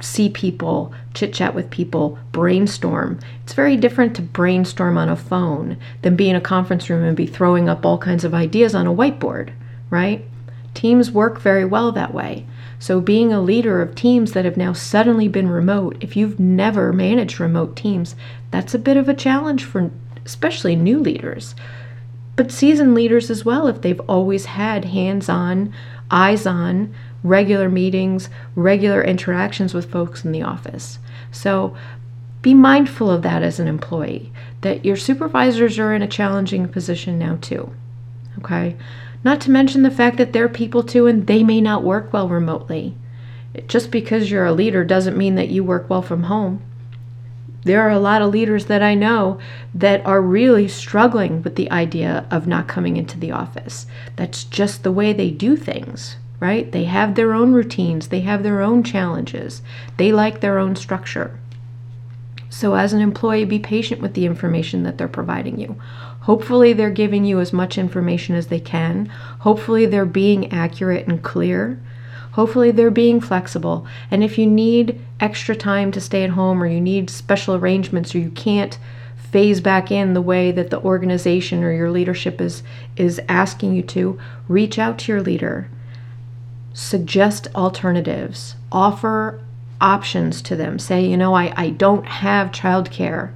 See 0.02 0.30
people 0.30 0.94
chit 1.16 1.34
chat 1.34 1.56
with 1.56 1.72
people 1.72 2.20
brainstorm. 2.32 3.20
It's 3.44 3.54
very 3.54 3.76
different 3.76 4.16
to 4.18 4.22
brainstorm 4.22 5.00
on 5.00 5.10
a 5.10 5.16
phone 5.16 5.78
than 6.04 6.16
be 6.16 6.30
in 6.30 6.36
a 6.36 6.42
conference 6.42 6.90
room 6.90 7.04
and 7.04 7.18
be 7.18 7.26
throwing 7.26 7.68
up 7.68 7.84
all 7.84 7.98
kinds 7.98 8.24
of 8.24 8.36
ideas 8.36 8.76
on 8.76 8.86
a 8.86 8.94
whiteboard 8.94 9.54
right? 9.92 10.26
Teams 10.74 11.12
work 11.12 11.40
very 11.40 11.66
well 11.66 11.92
that 11.92 12.16
way. 12.16 12.48
So 12.80 13.00
being 13.00 13.32
a 13.32 13.42
leader 13.42 13.80
of 13.80 13.94
teams 13.94 14.32
that 14.32 14.46
have 14.46 14.58
now 14.58 14.74
suddenly 14.74 15.28
been 15.28 15.48
remote 15.48 15.98
if 16.00 16.18
you've 16.18 16.40
never 16.40 16.92
managed 16.92 17.40
remote 17.40 17.76
teams 17.76 18.16
that's 18.50 18.74
a 18.74 18.80
bit 18.80 18.98
of 18.98 19.08
a 19.08 19.14
challenge 19.14 19.64
for 19.64 19.92
especially 20.26 20.76
new 20.76 21.00
leaders 21.00 21.54
but 22.42 22.52
seasoned 22.52 22.96
leaders 22.96 23.30
as 23.30 23.46
well, 23.46 23.68
if 23.68 23.82
they've 23.82 24.00
always 24.10 24.46
had 24.46 24.86
hands 24.86 25.30
on, 25.30 25.72
eyes 26.10 26.48
on, 26.48 26.92
regular 27.24 27.70
meetings, 27.70 28.30
regular 28.56 29.04
interactions 29.04 29.76
with 29.76 29.92
folks 29.92 30.26
in 30.26 30.32
the 30.32 30.42
office. 30.42 30.98
So 31.32 31.78
be 32.42 32.56
mindful 32.56 33.12
of 33.12 33.22
that 33.22 33.44
as 33.44 33.60
an 33.60 33.68
employee, 33.68 34.34
that 34.62 34.84
your 34.84 34.96
supervisors 34.96 35.78
are 35.78 35.94
in 35.94 36.02
a 36.02 36.08
challenging 36.08 36.68
position 36.68 37.20
now 37.20 37.38
too. 37.42 37.72
Okay? 38.40 38.76
Not 39.24 39.40
to 39.42 39.52
mention 39.52 39.84
the 39.84 39.92
fact 39.92 40.18
that 40.18 40.34
they're 40.34 40.50
people 40.50 40.82
too 40.82 41.06
and 41.06 41.28
they 41.28 41.44
may 41.44 41.62
not 41.62 41.84
work 41.84 42.12
well 42.12 42.28
remotely. 42.28 42.96
Just 43.68 43.92
because 43.92 44.32
you're 44.32 44.48
a 44.48 44.52
leader 44.52 44.84
doesn't 44.84 45.16
mean 45.16 45.36
that 45.36 45.50
you 45.50 45.64
work 45.64 45.88
well 45.92 46.02
from 46.02 46.24
home. 46.24 46.64
There 47.64 47.82
are 47.82 47.92
a 47.92 48.00
lot 48.00 48.22
of 48.22 48.32
leaders 48.32 48.66
that 48.66 48.82
I 48.82 48.96
know 48.96 49.40
that 49.76 50.04
are 50.06 50.22
really 50.22 50.68
struggling 50.68 51.44
with 51.44 51.56
the 51.56 51.70
idea 51.70 52.26
of 52.32 52.48
not 52.48 52.68
coming 52.68 52.98
into 52.98 53.20
the 53.20 53.32
office. 53.32 53.86
That's 54.16 54.44
just 54.44 54.84
the 54.84 54.92
way 54.92 55.14
they 55.14 55.30
do 55.30 55.56
things, 55.56 56.18
right? 56.40 56.72
They 56.72 56.86
have 56.86 57.14
their 57.14 57.34
own 57.34 57.54
routines, 57.54 58.08
they 58.08 58.22
have 58.22 58.42
their 58.42 58.62
own 58.62 58.84
challenges, 58.84 59.62
they 59.98 60.12
like 60.12 60.42
their 60.42 60.58
own 60.58 60.76
structure. 60.76 61.38
So, 62.50 62.76
as 62.76 62.92
an 62.92 63.02
employee, 63.02 63.46
be 63.46 63.60
patient 63.60 64.02
with 64.02 64.14
the 64.14 64.26
information 64.26 64.84
that 64.84 64.98
they're 64.98 65.08
providing 65.08 65.58
you. 65.58 65.78
Hopefully, 66.22 66.74
they're 66.74 66.90
giving 66.90 67.24
you 67.24 67.40
as 67.40 67.54
much 67.54 67.78
information 67.78 68.36
as 68.36 68.48
they 68.48 68.60
can. 68.60 69.06
Hopefully, 69.40 69.86
they're 69.86 70.06
being 70.06 70.52
accurate 70.52 71.08
and 71.08 71.24
clear. 71.24 71.80
Hopefully, 72.34 72.72
they're 72.72 72.92
being 72.92 73.20
flexible. 73.20 73.86
And 74.10 74.24
if 74.24 74.38
you 74.38 74.48
need 74.48 75.00
extra 75.20 75.56
time 75.56 75.92
to 75.92 76.02
stay 76.02 76.24
at 76.24 76.32
home 76.32 76.62
or 76.62 76.68
you 76.68 76.82
need 76.82 77.10
special 77.10 77.56
arrangements 77.56 78.16
or 78.16 78.20
you 78.20 78.32
can't 78.32 78.78
phase 79.32 79.62
back 79.62 79.92
in 79.92 80.14
the 80.14 80.22
way 80.22 80.52
that 80.52 80.70
the 80.70 80.82
organization 80.82 81.64
or 81.64 81.72
your 81.72 81.90
leadership 81.90 82.42
is 82.42 82.64
is 82.98 83.22
asking 83.30 83.74
you 83.74 83.82
to, 83.82 84.20
reach 84.48 84.78
out 84.78 85.00
to 85.00 85.12
your 85.12 85.22
leader. 85.22 85.70
Suggest 86.74 87.48
alternatives. 87.56 88.56
Offer 88.72 89.40
options 89.80 90.42
to 90.44 90.56
them. 90.56 90.80
Say, 90.80 91.06
you 91.06 91.18
know, 91.18 91.34
I, 91.34 91.54
I 91.56 91.70
don't 91.72 92.06
have 92.06 92.52
childcare. 92.52 93.32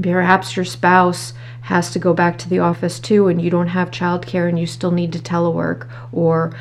Perhaps 0.00 0.56
your 0.56 0.64
spouse 0.64 1.34
has 1.62 1.90
to 1.90 1.98
go 1.98 2.14
back 2.14 2.38
to 2.38 2.48
the 2.48 2.58
office 2.58 2.98
too, 2.98 3.28
and 3.28 3.40
you 3.42 3.50
don't 3.50 3.68
have 3.68 3.90
childcare 3.90 4.48
and 4.48 4.58
you 4.58 4.66
still 4.66 4.90
need 4.90 5.12
to 5.12 5.18
telework, 5.18 5.86
or 6.12 6.54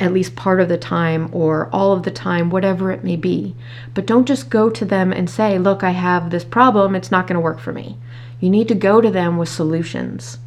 at 0.00 0.12
least 0.12 0.36
part 0.36 0.60
of 0.60 0.68
the 0.68 0.78
time, 0.78 1.28
or 1.32 1.68
all 1.72 1.92
of 1.92 2.02
the 2.02 2.10
time, 2.10 2.50
whatever 2.50 2.90
it 2.90 3.04
may 3.04 3.16
be. 3.16 3.54
But 3.94 4.06
don't 4.06 4.26
just 4.26 4.50
go 4.50 4.68
to 4.68 4.84
them 4.84 5.12
and 5.12 5.30
say, 5.30 5.58
Look, 5.58 5.84
I 5.84 5.90
have 5.90 6.30
this 6.30 6.44
problem, 6.44 6.96
it's 6.96 7.10
not 7.10 7.26
going 7.26 7.36
to 7.36 7.40
work 7.40 7.60
for 7.60 7.72
me. 7.72 7.98
You 8.40 8.50
need 8.50 8.68
to 8.68 8.74
go 8.74 9.00
to 9.00 9.10
them 9.10 9.38
with 9.38 9.48
solutions. 9.48 10.38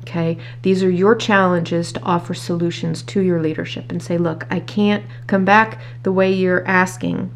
Okay, 0.00 0.36
these 0.62 0.82
are 0.82 0.90
your 0.90 1.14
challenges 1.14 1.92
to 1.92 2.02
offer 2.02 2.34
solutions 2.34 3.00
to 3.04 3.20
your 3.20 3.40
leadership 3.40 3.90
and 3.90 4.02
say, 4.02 4.18
Look, 4.18 4.44
I 4.50 4.58
can't 4.58 5.04
come 5.28 5.44
back 5.44 5.80
the 6.02 6.12
way 6.12 6.32
you're 6.32 6.66
asking 6.66 7.30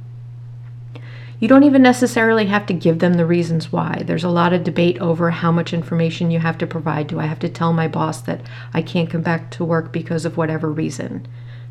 you 1.40 1.46
don't 1.46 1.62
even 1.62 1.82
necessarily 1.82 2.46
have 2.46 2.66
to 2.66 2.74
give 2.74 2.98
them 2.98 3.14
the 3.14 3.26
reasons 3.26 3.70
why. 3.70 4.02
There's 4.04 4.24
a 4.24 4.28
lot 4.28 4.52
of 4.52 4.64
debate 4.64 4.98
over 4.98 5.30
how 5.30 5.52
much 5.52 5.72
information 5.72 6.30
you 6.30 6.40
have 6.40 6.58
to 6.58 6.66
provide. 6.66 7.06
Do 7.06 7.20
I 7.20 7.26
have 7.26 7.38
to 7.40 7.48
tell 7.48 7.72
my 7.72 7.86
boss 7.86 8.20
that 8.22 8.40
I 8.74 8.82
can't 8.82 9.10
come 9.10 9.22
back 9.22 9.50
to 9.52 9.64
work 9.64 9.92
because 9.92 10.24
of 10.24 10.36
whatever 10.36 10.70
reason? 10.70 11.26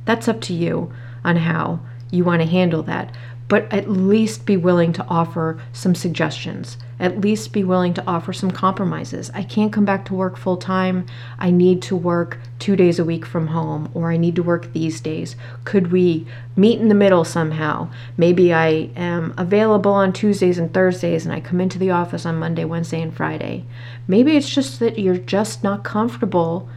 That's 0.06 0.30
up 0.30 0.40
to 0.42 0.54
you 0.54 0.94
on 1.26 1.36
how 1.36 1.82
you 2.12 2.24
want 2.24 2.42
to 2.42 2.48
handle 2.48 2.82
that 2.84 3.14
but 3.50 3.72
at 3.72 3.90
least 3.90 4.46
be 4.46 4.58
willing 4.58 4.92
to 4.94 5.06
offer 5.06 5.60
some 5.72 5.96
suggestions. 5.96 6.78
At 7.00 7.22
least 7.22 7.54
be 7.54 7.64
willing 7.64 7.94
to 7.94 8.04
offer 8.06 8.34
some 8.34 8.52
compromises. 8.52 9.32
I 9.34 9.44
can't 9.44 9.72
come 9.72 9.86
back 9.86 10.04
to 10.06 10.16
work 10.16 10.36
full 10.36 10.58
time. 10.58 11.06
I 11.40 11.52
need 11.52 11.82
to 11.84 11.96
work 11.96 12.40
two 12.60 12.76
days 12.76 13.00
a 13.00 13.06
week 13.06 13.26
from 13.26 13.48
home, 13.48 13.90
or 13.94 14.12
I 14.12 14.18
need 14.18 14.36
to 14.36 14.44
work 14.44 14.74
these 14.74 15.00
days. 15.00 15.36
Could 15.64 15.92
we 15.92 16.26
meet 16.56 16.82
in 16.82 16.90
the 16.90 16.96
middle 16.96 17.24
somehow? 17.24 17.90
Maybe 18.18 18.54
I 18.54 18.90
am 18.96 19.34
available 19.38 19.94
on 19.94 20.12
Tuesdays 20.12 20.58
and 20.58 20.74
Thursdays, 20.74 21.26
and 21.26 21.34
I 21.34 21.40
come 21.40 21.62
into 21.62 21.80
the 21.80 21.92
office 21.92 22.26
on 22.26 22.40
Monday, 22.40 22.66
Wednesday, 22.66 23.02
and 23.02 23.16
Friday. 23.16 23.64
Maybe 24.08 24.36
it's 24.36 24.50
just 24.50 24.80
that 24.80 25.00
you're 25.00 25.18
just 25.18 25.64
not 25.64 25.84
comfortable 25.86 26.68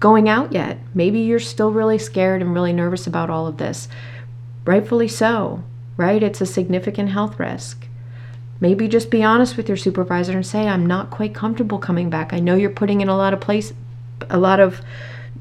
going 0.00 0.28
out 0.28 0.52
yet. 0.52 0.78
Maybe 0.94 1.20
you're 1.20 1.40
still 1.40 1.72
really 1.72 1.98
scared 1.98 2.40
and 2.40 2.54
really 2.54 2.72
nervous 2.72 3.06
about 3.06 3.28
all 3.28 3.46
of 3.46 3.58
this. 3.58 3.88
Rightfully 4.64 5.08
so 5.08 5.64
right? 5.98 6.22
It's 6.22 6.40
a 6.40 6.46
significant 6.46 7.10
health 7.10 7.38
risk. 7.38 7.86
Maybe 8.60 8.88
just 8.88 9.10
be 9.10 9.22
honest 9.22 9.56
with 9.56 9.68
your 9.68 9.76
supervisor 9.76 10.32
and 10.32 10.46
say, 10.46 10.66
I'm 10.66 10.86
not 10.86 11.10
quite 11.10 11.34
comfortable 11.34 11.78
coming 11.78 12.08
back. 12.08 12.32
I 12.32 12.40
know 12.40 12.54
you're 12.54 12.70
putting 12.70 13.02
in 13.02 13.08
a 13.08 13.16
lot 13.16 13.34
of 13.34 13.40
place, 13.40 13.74
a 14.30 14.38
lot 14.38 14.60
of, 14.60 14.80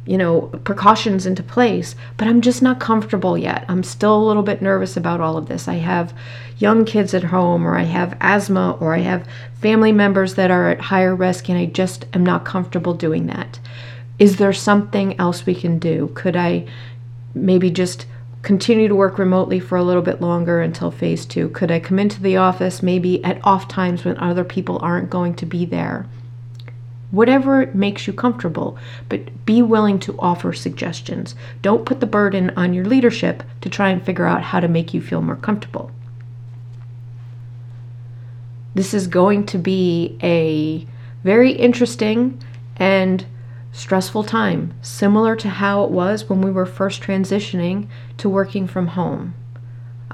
you 0.06 0.17
know, 0.17 0.41
precautions 0.63 1.26
into 1.26 1.43
place, 1.43 1.96
but 2.17 2.28
I'm 2.28 2.41
just 2.41 2.62
not 2.62 2.80
comfortable 2.80 3.38
yet. 3.38 3.65
I'm 3.70 3.84
still 3.84 4.17
a 4.17 4.28
little 4.28 4.43
bit 4.43 4.62
nervous 4.62 4.98
about 4.98 5.22
all 5.22 5.38
of 5.38 5.48
this. 5.48 5.67
I 5.67 5.76
have 5.76 6.13
young 6.58 6.86
kids 6.86 7.13
at 7.13 7.26
home, 7.26 7.65
or 7.65 7.78
I 7.78 7.84
have 7.84 8.17
asthma, 8.20 8.78
or 8.80 8.96
I 8.96 9.00
have 9.00 9.28
family 9.62 9.91
members 9.91 10.36
that 10.36 10.52
are 10.52 10.70
at 10.70 10.82
higher 10.82 11.15
risk, 11.15 11.50
and 11.50 11.58
I 11.58 11.65
just 11.65 12.06
am 12.13 12.26
not 12.26 12.46
comfortable 12.46 12.93
doing 12.93 13.28
that. 13.28 13.60
Is 14.17 14.38
there 14.38 14.54
something 14.54 15.20
else 15.20 15.46
we 15.46 15.54
can 15.54 15.78
do? 15.78 16.12
Could 16.15 16.36
I 16.36 16.67
maybe 17.36 17.70
just 17.70 18.08
continue 18.47 18.88
to 18.88 18.95
work 18.95 19.19
remotely 19.19 19.60
for 19.60 19.77
a 19.77 19.83
little 19.83 20.01
bit 20.01 20.21
longer 20.21 20.62
until 20.62 20.89
phase 20.89 21.25
two? 21.25 21.49
Could 21.49 21.69
I 21.69 21.81
come 21.81 21.99
into 21.99 22.21
the 22.21 22.38
office 22.38 22.81
maybe 22.81 23.21
at 23.25 23.43
off 23.43 23.67
times 23.67 24.05
when 24.05 24.17
other 24.19 24.45
people 24.45 24.79
aren't 24.81 25.10
going 25.10 25.36
to 25.36 25.45
be 25.45 25.65
there? 25.65 26.05
Whatever 27.12 27.69
makes 27.73 28.07
you 28.07 28.13
comfortable, 28.13 28.77
but 29.10 29.45
be 29.45 29.62
willing 29.62 29.99
to 29.99 30.17
offer 30.17 30.53
suggestions. 30.53 31.36
Don't 31.62 31.86
put 31.86 31.99
the 31.99 32.05
burden 32.05 32.53
on 32.55 32.73
your 32.73 32.86
leadership 32.86 33.43
to 33.60 33.69
try 33.69 33.89
and 33.89 34.01
figure 34.05 34.25
out 34.25 34.43
how 34.43 34.62
to 34.62 34.69
make 34.69 34.93
you 34.93 35.01
feel 35.01 35.21
more 35.21 35.36
comfortable. 35.36 35.91
This 38.75 38.93
is 38.93 39.07
going 39.07 39.45
to 39.47 39.57
be 39.57 40.17
a 40.23 40.88
very 41.25 41.51
interesting 41.51 42.41
and 42.77 43.25
stressful 43.71 44.23
time, 44.23 44.73
similar 44.82 45.36
to 45.36 45.49
how 45.49 45.84
it 45.84 45.91
was 45.91 46.30
when 46.30 46.41
we 46.41 46.51
were 46.51 46.65
first 46.65 47.01
transitioning 47.01 47.88
to 48.17 48.30
working 48.30 48.67
from 48.67 48.88
home. 48.88 49.34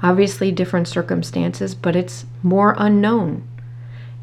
Obviously, 0.02 0.52
different 0.52 0.88
circumstances, 0.88 1.74
but 1.74 1.96
it's 1.96 2.26
more 2.42 2.74
unknown. 2.78 3.46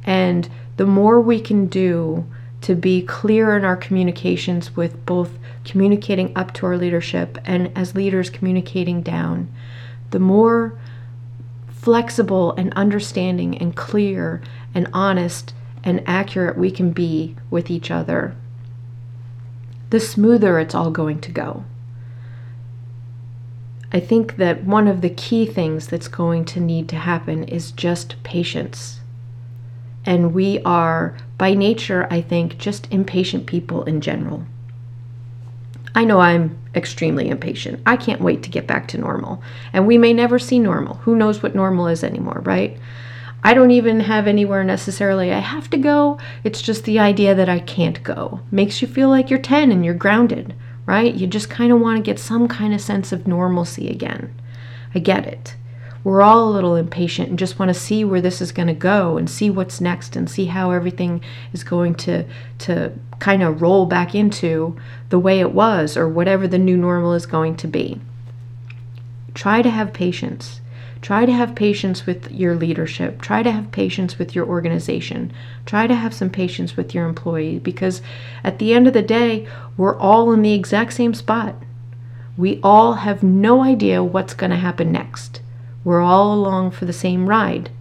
And 0.03 0.49
the 0.77 0.85
more 0.85 1.19
we 1.21 1.39
can 1.39 1.67
do 1.67 2.25
to 2.61 2.75
be 2.75 3.01
clear 3.01 3.57
in 3.57 3.65
our 3.65 3.75
communications 3.75 4.75
with 4.75 5.05
both 5.05 5.31
communicating 5.65 6.31
up 6.35 6.53
to 6.53 6.65
our 6.65 6.77
leadership 6.77 7.37
and 7.45 7.75
as 7.75 7.95
leaders 7.95 8.29
communicating 8.29 9.01
down, 9.01 9.51
the 10.11 10.19
more 10.19 10.77
flexible 11.69 12.53
and 12.53 12.71
understanding 12.73 13.57
and 13.57 13.75
clear 13.75 14.41
and 14.75 14.87
honest 14.93 15.53
and 15.83 16.03
accurate 16.05 16.57
we 16.57 16.69
can 16.69 16.91
be 16.91 17.35
with 17.49 17.71
each 17.71 17.89
other 17.89 18.35
the 19.91 19.99
smoother 19.99 20.57
it's 20.57 20.73
all 20.73 20.89
going 20.89 21.19
to 21.21 21.31
go. 21.31 21.63
I 23.93 23.99
think 23.99 24.37
that 24.37 24.63
one 24.63 24.87
of 24.87 25.01
the 25.01 25.09
key 25.09 25.45
things 25.45 25.87
that's 25.87 26.07
going 26.07 26.45
to 26.45 26.61
need 26.61 26.87
to 26.89 26.95
happen 26.95 27.43
is 27.43 27.71
just 27.71 28.15
patience. 28.23 29.01
And 30.05 30.33
we 30.33 30.61
are, 30.63 31.17
by 31.37 31.53
nature, 31.53 32.07
I 32.09 32.21
think, 32.21 32.57
just 32.57 32.91
impatient 32.91 33.45
people 33.45 33.83
in 33.83 33.99
general. 33.99 34.45
I 35.93 36.05
know 36.05 36.21
I'm 36.21 36.57
extremely 36.73 37.27
impatient. 37.27 37.81
I 37.85 37.97
can't 37.97 38.21
wait 38.21 38.43
to 38.43 38.49
get 38.49 38.65
back 38.65 38.87
to 38.89 38.97
normal. 38.97 39.43
And 39.73 39.85
we 39.85 39.97
may 39.97 40.13
never 40.13 40.39
see 40.39 40.57
normal. 40.57 40.95
Who 40.95 41.17
knows 41.17 41.43
what 41.43 41.53
normal 41.53 41.87
is 41.87 42.01
anymore, 42.01 42.41
right? 42.45 42.77
I 43.43 43.53
don't 43.53 43.71
even 43.71 44.01
have 44.01 44.27
anywhere 44.27 44.63
necessarily 44.63 45.31
I 45.31 45.39
have 45.39 45.69
to 45.71 45.77
go. 45.77 46.19
It's 46.43 46.61
just 46.61 46.83
the 46.83 46.99
idea 46.99 47.33
that 47.33 47.49
I 47.49 47.59
can't 47.59 48.03
go. 48.03 48.41
Makes 48.51 48.81
you 48.81 48.87
feel 48.87 49.09
like 49.09 49.29
you're 49.29 49.39
10 49.39 49.71
and 49.71 49.83
you're 49.83 49.95
grounded, 49.95 50.53
right? 50.85 51.13
You 51.13 51.25
just 51.25 51.49
kind 51.49 51.71
of 51.71 51.79
want 51.79 51.97
to 51.97 52.03
get 52.03 52.19
some 52.19 52.47
kind 52.47 52.73
of 52.73 52.81
sense 52.81 53.11
of 53.11 53.27
normalcy 53.27 53.89
again. 53.89 54.33
I 54.93 54.99
get 54.99 55.25
it. 55.25 55.55
We're 56.03 56.21
all 56.21 56.49
a 56.49 56.51
little 56.51 56.75
impatient 56.75 57.29
and 57.29 57.39
just 57.39 57.59
want 57.59 57.69
to 57.69 57.79
see 57.79 58.03
where 58.03 58.21
this 58.21 58.41
is 58.41 58.51
going 58.51 58.67
to 58.67 58.73
go 58.73 59.17
and 59.17 59.29
see 59.29 59.49
what's 59.49 59.81
next 59.81 60.15
and 60.15 60.29
see 60.29 60.45
how 60.45 60.71
everything 60.71 61.21
is 61.53 61.63
going 61.63 61.95
to 61.95 62.25
to 62.59 62.91
kind 63.19 63.43
of 63.43 63.61
roll 63.61 63.85
back 63.85 64.15
into 64.15 64.75
the 65.09 65.19
way 65.19 65.39
it 65.39 65.51
was 65.51 65.95
or 65.95 66.07
whatever 66.09 66.47
the 66.47 66.57
new 66.57 66.75
normal 66.75 67.13
is 67.13 67.27
going 67.27 67.55
to 67.57 67.67
be. 67.67 68.01
Try 69.35 69.61
to 69.61 69.69
have 69.69 69.93
patience 69.93 70.61
Try 71.01 71.25
to 71.25 71.33
have 71.33 71.55
patience 71.55 72.05
with 72.05 72.31
your 72.31 72.55
leadership. 72.55 73.21
Try 73.21 73.41
to 73.41 73.51
have 73.51 73.71
patience 73.71 74.19
with 74.19 74.35
your 74.35 74.45
organization. 74.45 75.33
Try 75.65 75.87
to 75.87 75.95
have 75.95 76.13
some 76.13 76.29
patience 76.29 76.77
with 76.77 76.93
your 76.93 77.07
employees 77.07 77.61
because 77.61 78.03
at 78.43 78.59
the 78.59 78.73
end 78.73 78.87
of 78.87 78.93
the 78.93 79.01
day, 79.01 79.47
we're 79.77 79.97
all 79.97 80.31
in 80.31 80.43
the 80.43 80.53
exact 80.53 80.93
same 80.93 81.15
spot. 81.15 81.55
We 82.37 82.59
all 82.61 82.93
have 82.93 83.23
no 83.23 83.63
idea 83.63 84.03
what's 84.03 84.35
going 84.35 84.51
to 84.51 84.57
happen 84.57 84.91
next. 84.91 85.41
We're 85.83 86.01
all 86.01 86.35
along 86.35 86.71
for 86.71 86.85
the 86.85 86.93
same 86.93 87.27
ride. 87.27 87.71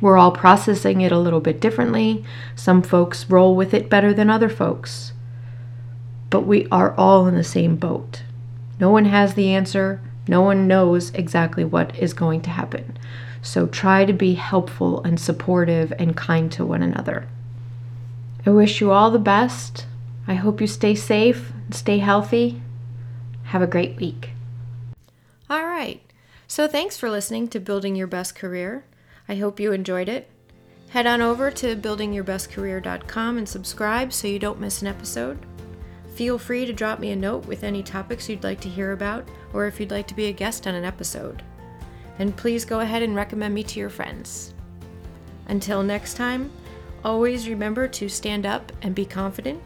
We're 0.00 0.18
all 0.18 0.32
processing 0.32 1.00
it 1.00 1.12
a 1.12 1.18
little 1.18 1.40
bit 1.40 1.60
differently. 1.60 2.24
Some 2.54 2.82
folks 2.82 3.30
roll 3.30 3.56
with 3.56 3.72
it 3.72 3.88
better 3.88 4.12
than 4.12 4.28
other 4.28 4.50
folks. 4.50 5.14
But 6.28 6.42
we 6.42 6.66
are 6.70 6.94
all 6.96 7.26
in 7.26 7.36
the 7.36 7.44
same 7.44 7.76
boat. 7.76 8.22
No 8.78 8.90
one 8.90 9.06
has 9.06 9.34
the 9.34 9.54
answer. 9.54 10.02
No 10.26 10.40
one 10.40 10.66
knows 10.66 11.10
exactly 11.10 11.64
what 11.64 11.96
is 11.96 12.14
going 12.14 12.40
to 12.42 12.50
happen. 12.50 12.98
So 13.42 13.66
try 13.66 14.04
to 14.04 14.12
be 14.12 14.34
helpful 14.34 15.02
and 15.02 15.20
supportive 15.20 15.92
and 15.98 16.16
kind 16.16 16.50
to 16.52 16.64
one 16.64 16.82
another. 16.82 17.28
I 18.46 18.50
wish 18.50 18.80
you 18.80 18.90
all 18.90 19.10
the 19.10 19.18
best. 19.18 19.86
I 20.26 20.34
hope 20.34 20.60
you 20.60 20.66
stay 20.66 20.94
safe 20.94 21.52
and 21.64 21.74
stay 21.74 21.98
healthy. 21.98 22.62
Have 23.44 23.62
a 23.62 23.66
great 23.66 23.96
week. 23.96 24.30
All 25.50 25.64
right. 25.64 26.00
So 26.46 26.66
thanks 26.66 26.96
for 26.96 27.10
listening 27.10 27.48
to 27.48 27.60
Building 27.60 27.94
Your 27.94 28.06
Best 28.06 28.34
Career. 28.34 28.84
I 29.28 29.36
hope 29.36 29.60
you 29.60 29.72
enjoyed 29.72 30.08
it. 30.08 30.30
Head 30.90 31.06
on 31.06 31.20
over 31.20 31.50
to 31.50 31.76
buildingyourbestcareer.com 31.76 33.38
and 33.38 33.48
subscribe 33.48 34.12
so 34.12 34.28
you 34.28 34.38
don't 34.38 34.60
miss 34.60 34.80
an 34.80 34.88
episode. 34.88 35.38
Feel 36.14 36.38
free 36.38 36.64
to 36.66 36.72
drop 36.72 36.98
me 36.98 37.10
a 37.10 37.16
note 37.16 37.46
with 37.46 37.64
any 37.64 37.82
topics 37.82 38.28
you'd 38.28 38.44
like 38.44 38.60
to 38.60 38.68
hear 38.68 38.92
about 38.92 39.28
or 39.52 39.66
if 39.66 39.78
you'd 39.78 39.90
like 39.90 40.06
to 40.08 40.14
be 40.14 40.26
a 40.26 40.32
guest 40.32 40.66
on 40.66 40.74
an 40.74 40.84
episode. 40.84 41.42
And 42.18 42.36
please 42.36 42.64
go 42.64 42.80
ahead 42.80 43.02
and 43.02 43.16
recommend 43.16 43.54
me 43.54 43.64
to 43.64 43.80
your 43.80 43.90
friends. 43.90 44.54
Until 45.48 45.82
next 45.82 46.14
time, 46.14 46.50
Always 47.04 47.50
remember 47.50 47.86
to 47.86 48.08
stand 48.08 48.46
up 48.46 48.72
and 48.80 48.94
be 48.94 49.04
confident. 49.04 49.62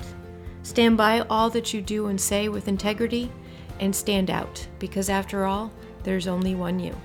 Stand 0.65 0.97
by 0.97 1.21
all 1.31 1.49
that 1.51 1.73
you 1.73 1.81
do 1.81 2.09
and 2.09 2.21
say 2.21 2.49
with 2.49 2.67
integrity, 2.67 3.31
and 3.79 3.95
stand 3.95 4.29
out 4.29 4.67
because, 4.81 5.09
after 5.09 5.45
all, 5.45 5.71
there's 6.03 6.27
only 6.27 6.57
one 6.57 6.81
you. 6.81 6.97